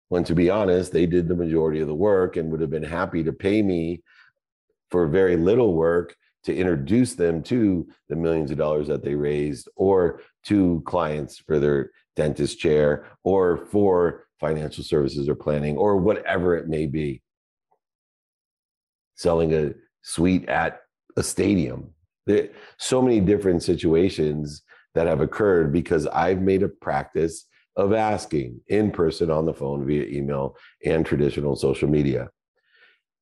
When 0.08 0.24
to 0.24 0.34
be 0.34 0.48
honest, 0.48 0.92
they 0.92 1.06
did 1.06 1.28
the 1.28 1.36
majority 1.36 1.80
of 1.80 1.88
the 1.88 1.94
work 1.94 2.36
and 2.36 2.50
would 2.50 2.60
have 2.60 2.70
been 2.70 2.82
happy 2.82 3.22
to 3.24 3.32
pay 3.32 3.62
me 3.62 4.02
for 4.90 5.06
very 5.06 5.36
little 5.36 5.74
work 5.74 6.16
to 6.44 6.56
introduce 6.56 7.14
them 7.14 7.42
to 7.42 7.86
the 8.08 8.16
millions 8.16 8.50
of 8.50 8.58
dollars 8.58 8.88
that 8.88 9.02
they 9.02 9.14
raised 9.14 9.68
or 9.76 10.20
to 10.44 10.82
clients 10.86 11.38
for 11.38 11.58
their 11.58 11.90
dentist 12.16 12.58
chair 12.58 13.06
or 13.24 13.66
for 13.66 14.26
financial 14.40 14.84
services 14.84 15.28
or 15.28 15.34
planning 15.34 15.76
or 15.76 15.96
whatever 15.96 16.56
it 16.56 16.68
may 16.68 16.86
be. 16.86 17.22
Selling 19.14 19.52
a 19.52 19.74
suite 20.02 20.48
at 20.48 20.80
a 21.16 21.22
stadium. 21.22 21.90
There 22.26 22.48
so 22.78 23.02
many 23.02 23.20
different 23.20 23.62
situations 23.62 24.62
that 24.94 25.06
have 25.06 25.20
occurred 25.20 25.72
because 25.72 26.06
I've 26.06 26.40
made 26.40 26.62
a 26.62 26.68
practice 26.68 27.44
of 27.76 27.92
asking 27.92 28.60
in 28.68 28.90
person 28.90 29.30
on 29.30 29.44
the 29.44 29.54
phone 29.54 29.86
via 29.86 30.04
email 30.04 30.56
and 30.84 31.04
traditional 31.04 31.56
social 31.56 31.88
media 31.88 32.30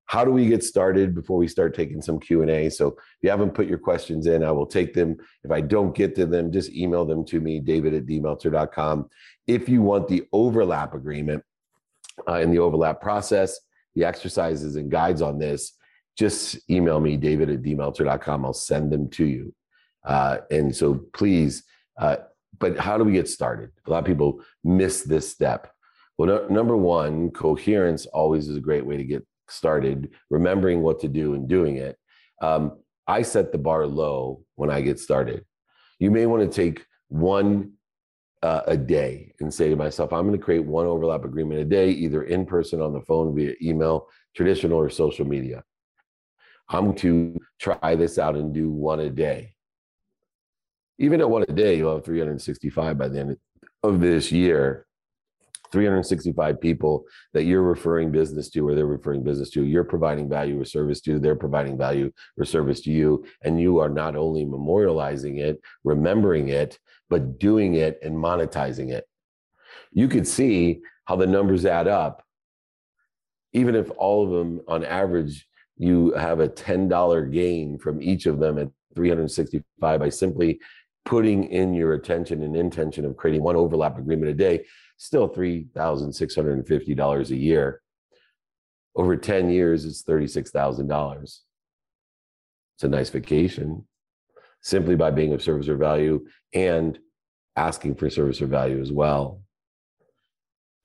how 0.06 0.24
do 0.24 0.30
we 0.30 0.46
get 0.46 0.62
started 0.62 1.14
before 1.14 1.36
we 1.36 1.48
start 1.48 1.74
taking 1.74 2.00
some 2.00 2.18
q&a 2.18 2.70
so 2.70 2.88
if 2.88 3.18
you 3.22 3.30
haven't 3.30 3.54
put 3.54 3.66
your 3.66 3.78
questions 3.78 4.26
in 4.26 4.44
i 4.44 4.50
will 4.50 4.66
take 4.66 4.94
them. 4.94 5.16
If 5.44 5.50
i 5.50 5.60
don't 5.60 5.94
get 5.94 6.14
to 6.16 6.26
them 6.26 6.52
just 6.52 6.72
email 6.72 7.04
them 7.04 7.24
to 7.26 7.40
me 7.40 7.60
david 7.60 7.94
at 7.94 8.06
dmeltzer.com 8.06 9.08
if 9.46 9.68
you 9.68 9.82
want 9.82 10.08
the 10.08 10.24
overlap 10.32 10.94
agreement 10.94 11.42
uh, 12.28 12.40
in 12.40 12.50
the 12.50 12.58
overlap 12.58 13.00
process 13.00 13.58
the 13.94 14.04
exercises 14.04 14.76
and 14.76 14.90
guides 14.90 15.22
on 15.22 15.38
this 15.38 15.72
just 16.16 16.58
email 16.70 17.00
me 17.00 17.16
david 17.16 17.50
at 17.50 17.62
dmeltzer.com 17.62 18.44
i'll 18.44 18.52
send 18.52 18.90
them 18.92 19.08
to 19.10 19.24
you. 19.24 19.54
Uh, 20.04 20.38
and 20.52 20.74
so 20.74 21.00
please 21.12 21.64
uh, 21.98 22.16
but 22.58 22.78
how 22.78 22.96
do 22.96 23.04
we 23.04 23.12
get 23.12 23.28
started? 23.28 23.70
A 23.86 23.90
lot 23.90 23.98
of 23.98 24.04
people 24.04 24.42
miss 24.64 25.02
this 25.02 25.30
step. 25.30 25.72
Well 26.18 26.28
no, 26.28 26.48
number 26.48 26.76
one 26.76 27.30
coherence 27.30 28.06
always 28.06 28.48
is 28.48 28.56
a 28.56 28.60
great 28.60 28.86
way 28.86 28.96
to 28.96 29.04
get 29.04 29.26
started 29.48 30.10
remembering 30.30 30.82
what 30.82 31.00
to 31.00 31.08
do 31.08 31.34
and 31.34 31.48
doing 31.48 31.76
it 31.76 31.96
um, 32.42 32.78
i 33.06 33.22
set 33.22 33.52
the 33.52 33.58
bar 33.58 33.86
low 33.86 34.42
when 34.56 34.70
i 34.70 34.80
get 34.80 34.98
started. 34.98 35.44
You 35.98 36.10
may 36.10 36.26
want 36.26 36.42
to 36.42 36.54
take 36.54 36.84
one 37.08 37.72
uh, 38.42 38.62
a 38.66 38.76
day 38.76 39.32
and 39.40 39.52
say 39.52 39.70
to 39.70 39.76
myself 39.76 40.12
i'm 40.12 40.26
going 40.26 40.38
to 40.38 40.44
create 40.44 40.64
one 40.64 40.86
overlap 40.86 41.24
agreement 41.24 41.60
a 41.60 41.64
day 41.64 41.90
either 41.90 42.24
in 42.24 42.44
person 42.44 42.80
on 42.82 42.92
the 42.92 43.00
phone 43.00 43.34
via 43.34 43.54
email 43.62 44.08
traditional 44.34 44.78
or 44.78 44.90
social 44.90 45.26
media. 45.26 45.64
I'm 46.68 46.94
to 46.96 47.38
try 47.60 47.94
this 47.94 48.18
out 48.18 48.34
and 48.34 48.52
do 48.52 48.70
one 48.70 49.00
a 49.00 49.08
day. 49.08 49.54
Even 50.98 51.20
at 51.20 51.30
one 51.30 51.44
a 51.48 51.52
day 51.52 51.76
you'll 51.76 51.94
have 51.94 52.04
365 52.04 52.98
by 52.98 53.08
the 53.08 53.20
end 53.20 53.36
of 53.82 54.00
this 54.00 54.32
year 54.32 54.86
365 55.76 56.58
people 56.58 57.04
that 57.34 57.44
you're 57.44 57.60
referring 57.60 58.10
business 58.10 58.48
to 58.48 58.66
or 58.66 58.74
they're 58.74 58.86
referring 58.86 59.22
business 59.22 59.50
to 59.50 59.62
you're 59.62 59.84
providing 59.84 60.26
value 60.26 60.58
or 60.58 60.64
service 60.64 61.02
to 61.02 61.18
they're 61.18 61.36
providing 61.36 61.76
value 61.76 62.10
or 62.38 62.46
service 62.46 62.80
to 62.80 62.90
you 62.90 63.22
and 63.42 63.60
you 63.60 63.78
are 63.78 63.90
not 63.90 64.16
only 64.16 64.46
memorializing 64.46 65.38
it 65.38 65.60
remembering 65.84 66.48
it 66.48 66.78
but 67.10 67.38
doing 67.38 67.74
it 67.74 67.98
and 68.02 68.16
monetizing 68.16 68.90
it. 68.90 69.04
You 69.92 70.08
could 70.08 70.26
see 70.26 70.80
how 71.04 71.16
the 71.16 71.26
numbers 71.26 71.66
add 71.66 71.88
up. 71.88 72.24
Even 73.52 73.74
if 73.74 73.90
all 73.98 74.24
of 74.24 74.30
them 74.30 74.62
on 74.66 74.82
average 74.82 75.46
you 75.76 76.12
have 76.12 76.40
a 76.40 76.48
$10 76.48 77.30
gain 77.30 77.76
from 77.76 78.00
each 78.00 78.24
of 78.24 78.38
them 78.38 78.56
at 78.58 78.70
365 78.94 80.00
by 80.00 80.08
simply 80.08 80.58
putting 81.04 81.44
in 81.44 81.74
your 81.74 81.92
attention 81.92 82.42
and 82.42 82.56
intention 82.56 83.04
of 83.04 83.14
creating 83.18 83.42
one 83.42 83.56
overlap 83.56 83.98
agreement 83.98 84.30
a 84.30 84.34
day 84.34 84.64
still 84.96 85.28
$3,650 85.28 87.30
a 87.30 87.36
year. 87.36 87.82
Over 88.94 89.16
10 89.16 89.50
years, 89.50 89.84
it's 89.84 90.02
$36,000. 90.02 91.22
It's 91.22 91.42
a 92.82 92.88
nice 92.88 93.10
vacation 93.10 93.86
simply 94.60 94.96
by 94.96 95.10
being 95.10 95.32
of 95.32 95.42
service 95.42 95.68
or 95.68 95.76
value 95.76 96.26
and 96.52 96.98
asking 97.56 97.94
for 97.94 98.10
service 98.10 98.42
or 98.42 98.46
value 98.46 98.80
as 98.80 98.92
well. 98.92 99.40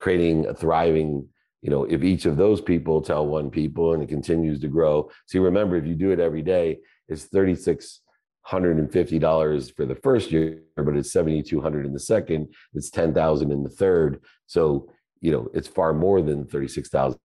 Creating 0.00 0.46
a 0.46 0.54
thriving, 0.54 1.28
you 1.62 1.70
know, 1.70 1.84
if 1.84 2.02
each 2.02 2.26
of 2.26 2.36
those 2.36 2.60
people 2.60 3.02
tell 3.02 3.26
one 3.26 3.50
people 3.50 3.92
and 3.92 4.02
it 4.02 4.08
continues 4.08 4.60
to 4.60 4.68
grow. 4.68 5.10
See, 5.26 5.38
remember, 5.38 5.76
if 5.76 5.86
you 5.86 5.94
do 5.94 6.10
it 6.10 6.20
every 6.20 6.42
day, 6.42 6.78
it's 7.08 7.24
36 7.24 8.00
$150 8.48 9.76
for 9.76 9.86
the 9.86 9.94
first 9.94 10.32
year, 10.32 10.62
but 10.76 10.96
it's 10.96 11.12
7,200 11.12 11.86
in 11.86 11.92
the 11.92 12.00
second. 12.00 12.48
It's 12.74 12.90
10,000 12.90 13.50
in 13.50 13.62
the 13.62 13.70
third. 13.70 14.20
So, 14.46 14.90
you 15.20 15.30
know, 15.32 15.48
it's 15.54 15.68
far 15.68 15.92
more 15.92 16.20
than 16.22 16.46
36,000. 16.46 17.18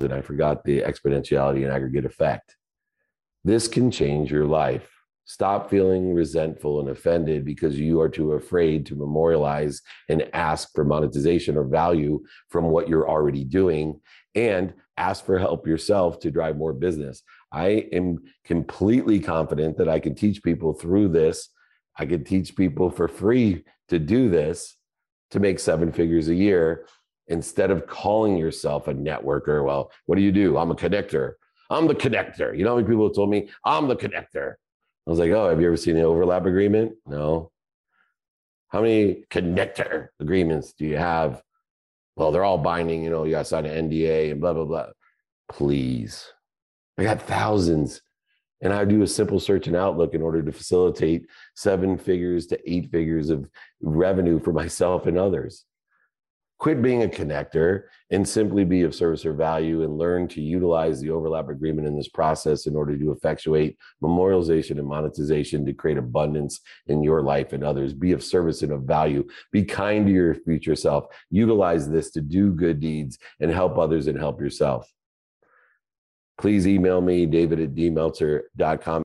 And 0.00 0.12
I 0.12 0.22
forgot 0.22 0.64
the 0.64 0.80
exponentiality 0.80 1.64
and 1.64 1.72
aggregate 1.72 2.06
effect. 2.06 2.56
This 3.44 3.68
can 3.68 3.90
change 3.90 4.30
your 4.30 4.46
life. 4.46 4.88
Stop 5.24 5.70
feeling 5.70 6.14
resentful 6.14 6.80
and 6.80 6.88
offended 6.88 7.44
because 7.44 7.78
you 7.78 8.00
are 8.00 8.08
too 8.08 8.32
afraid 8.32 8.84
to 8.86 8.96
memorialize 8.96 9.80
and 10.08 10.28
ask 10.32 10.70
for 10.74 10.84
monetization 10.84 11.56
or 11.56 11.64
value 11.64 12.20
from 12.48 12.64
what 12.64 12.88
you're 12.88 13.08
already 13.08 13.44
doing 13.44 14.00
and 14.34 14.74
ask 14.96 15.24
for 15.24 15.38
help 15.38 15.66
yourself 15.66 16.18
to 16.20 16.30
drive 16.30 16.56
more 16.56 16.72
business. 16.72 17.22
I 17.52 17.86
am 17.92 18.18
completely 18.44 19.20
confident 19.20 19.76
that 19.76 19.88
I 19.88 20.00
can 20.00 20.14
teach 20.14 20.42
people 20.42 20.72
through 20.72 21.08
this. 21.08 21.50
I 21.98 22.06
can 22.06 22.24
teach 22.24 22.56
people 22.56 22.90
for 22.90 23.08
free 23.08 23.64
to 23.88 23.98
do 23.98 24.30
this 24.30 24.76
to 25.32 25.40
make 25.40 25.58
seven 25.58 25.92
figures 25.92 26.28
a 26.28 26.34
year 26.34 26.86
instead 27.28 27.70
of 27.70 27.86
calling 27.86 28.36
yourself 28.36 28.88
a 28.88 28.94
networker. 28.94 29.64
Well, 29.64 29.92
what 30.06 30.16
do 30.16 30.22
you 30.22 30.32
do? 30.32 30.56
I'm 30.56 30.70
a 30.70 30.74
connector. 30.74 31.34
I'm 31.70 31.86
the 31.86 31.94
connector. 31.94 32.56
You 32.56 32.64
know 32.64 32.70
how 32.70 32.76
many 32.76 32.88
people 32.88 33.10
told 33.10 33.30
me 33.30 33.50
I'm 33.64 33.86
the 33.86 33.96
connector? 33.96 34.54
I 35.06 35.10
was 35.10 35.18
like, 35.18 35.30
oh, 35.30 35.48
have 35.48 35.60
you 35.60 35.66
ever 35.66 35.76
seen 35.76 35.94
the 35.94 36.02
overlap 36.02 36.46
agreement? 36.46 36.92
No. 37.06 37.50
How 38.68 38.80
many 38.80 39.24
connector 39.30 40.08
agreements 40.20 40.72
do 40.72 40.86
you 40.86 40.96
have? 40.96 41.42
Well, 42.16 42.30
they're 42.30 42.44
all 42.44 42.58
binding, 42.58 43.04
you 43.04 43.10
know, 43.10 43.24
you 43.24 43.32
got 43.32 43.40
to 43.40 43.44
sign 43.44 43.66
an 43.66 43.90
NDA 43.90 44.32
and 44.32 44.40
blah, 44.40 44.54
blah, 44.54 44.64
blah. 44.64 44.86
Please 45.48 46.26
I 46.98 47.04
got 47.04 47.22
thousands. 47.22 48.00
And 48.62 48.72
I 48.72 48.84
do 48.84 49.02
a 49.02 49.08
simple 49.08 49.40
search 49.40 49.66
in 49.66 49.74
Outlook 49.74 50.14
in 50.14 50.22
order 50.22 50.40
to 50.40 50.52
facilitate 50.52 51.26
seven 51.56 51.98
figures 51.98 52.46
to 52.46 52.70
eight 52.70 52.90
figures 52.92 53.28
of 53.28 53.48
revenue 53.80 54.38
for 54.38 54.52
myself 54.52 55.06
and 55.06 55.18
others. 55.18 55.64
Quit 56.60 56.80
being 56.80 57.02
a 57.02 57.08
connector 57.08 57.86
and 58.12 58.28
simply 58.28 58.64
be 58.64 58.82
of 58.82 58.94
service 58.94 59.26
or 59.26 59.32
value 59.32 59.82
and 59.82 59.98
learn 59.98 60.28
to 60.28 60.40
utilize 60.40 61.00
the 61.00 61.10
overlap 61.10 61.48
agreement 61.48 61.88
in 61.88 61.96
this 61.96 62.08
process 62.08 62.66
in 62.66 62.76
order 62.76 62.96
to 62.96 63.10
effectuate 63.10 63.76
memorialization 64.00 64.78
and 64.78 64.86
monetization 64.86 65.66
to 65.66 65.72
create 65.72 65.98
abundance 65.98 66.60
in 66.86 67.02
your 67.02 67.20
life 67.20 67.52
and 67.52 67.64
others. 67.64 67.92
Be 67.92 68.12
of 68.12 68.22
service 68.22 68.62
and 68.62 68.70
of 68.70 68.82
value. 68.82 69.26
Be 69.50 69.64
kind 69.64 70.06
to 70.06 70.12
your 70.12 70.36
future 70.36 70.76
self. 70.76 71.06
Utilize 71.30 71.90
this 71.90 72.12
to 72.12 72.20
do 72.20 72.52
good 72.52 72.78
deeds 72.78 73.18
and 73.40 73.50
help 73.50 73.76
others 73.76 74.06
and 74.06 74.16
help 74.16 74.40
yourself 74.40 74.88
please 76.42 76.66
email 76.66 77.00
me, 77.00 77.24
david 77.24 77.60
at 77.60 77.74
dmeltzer.com. 77.76 79.00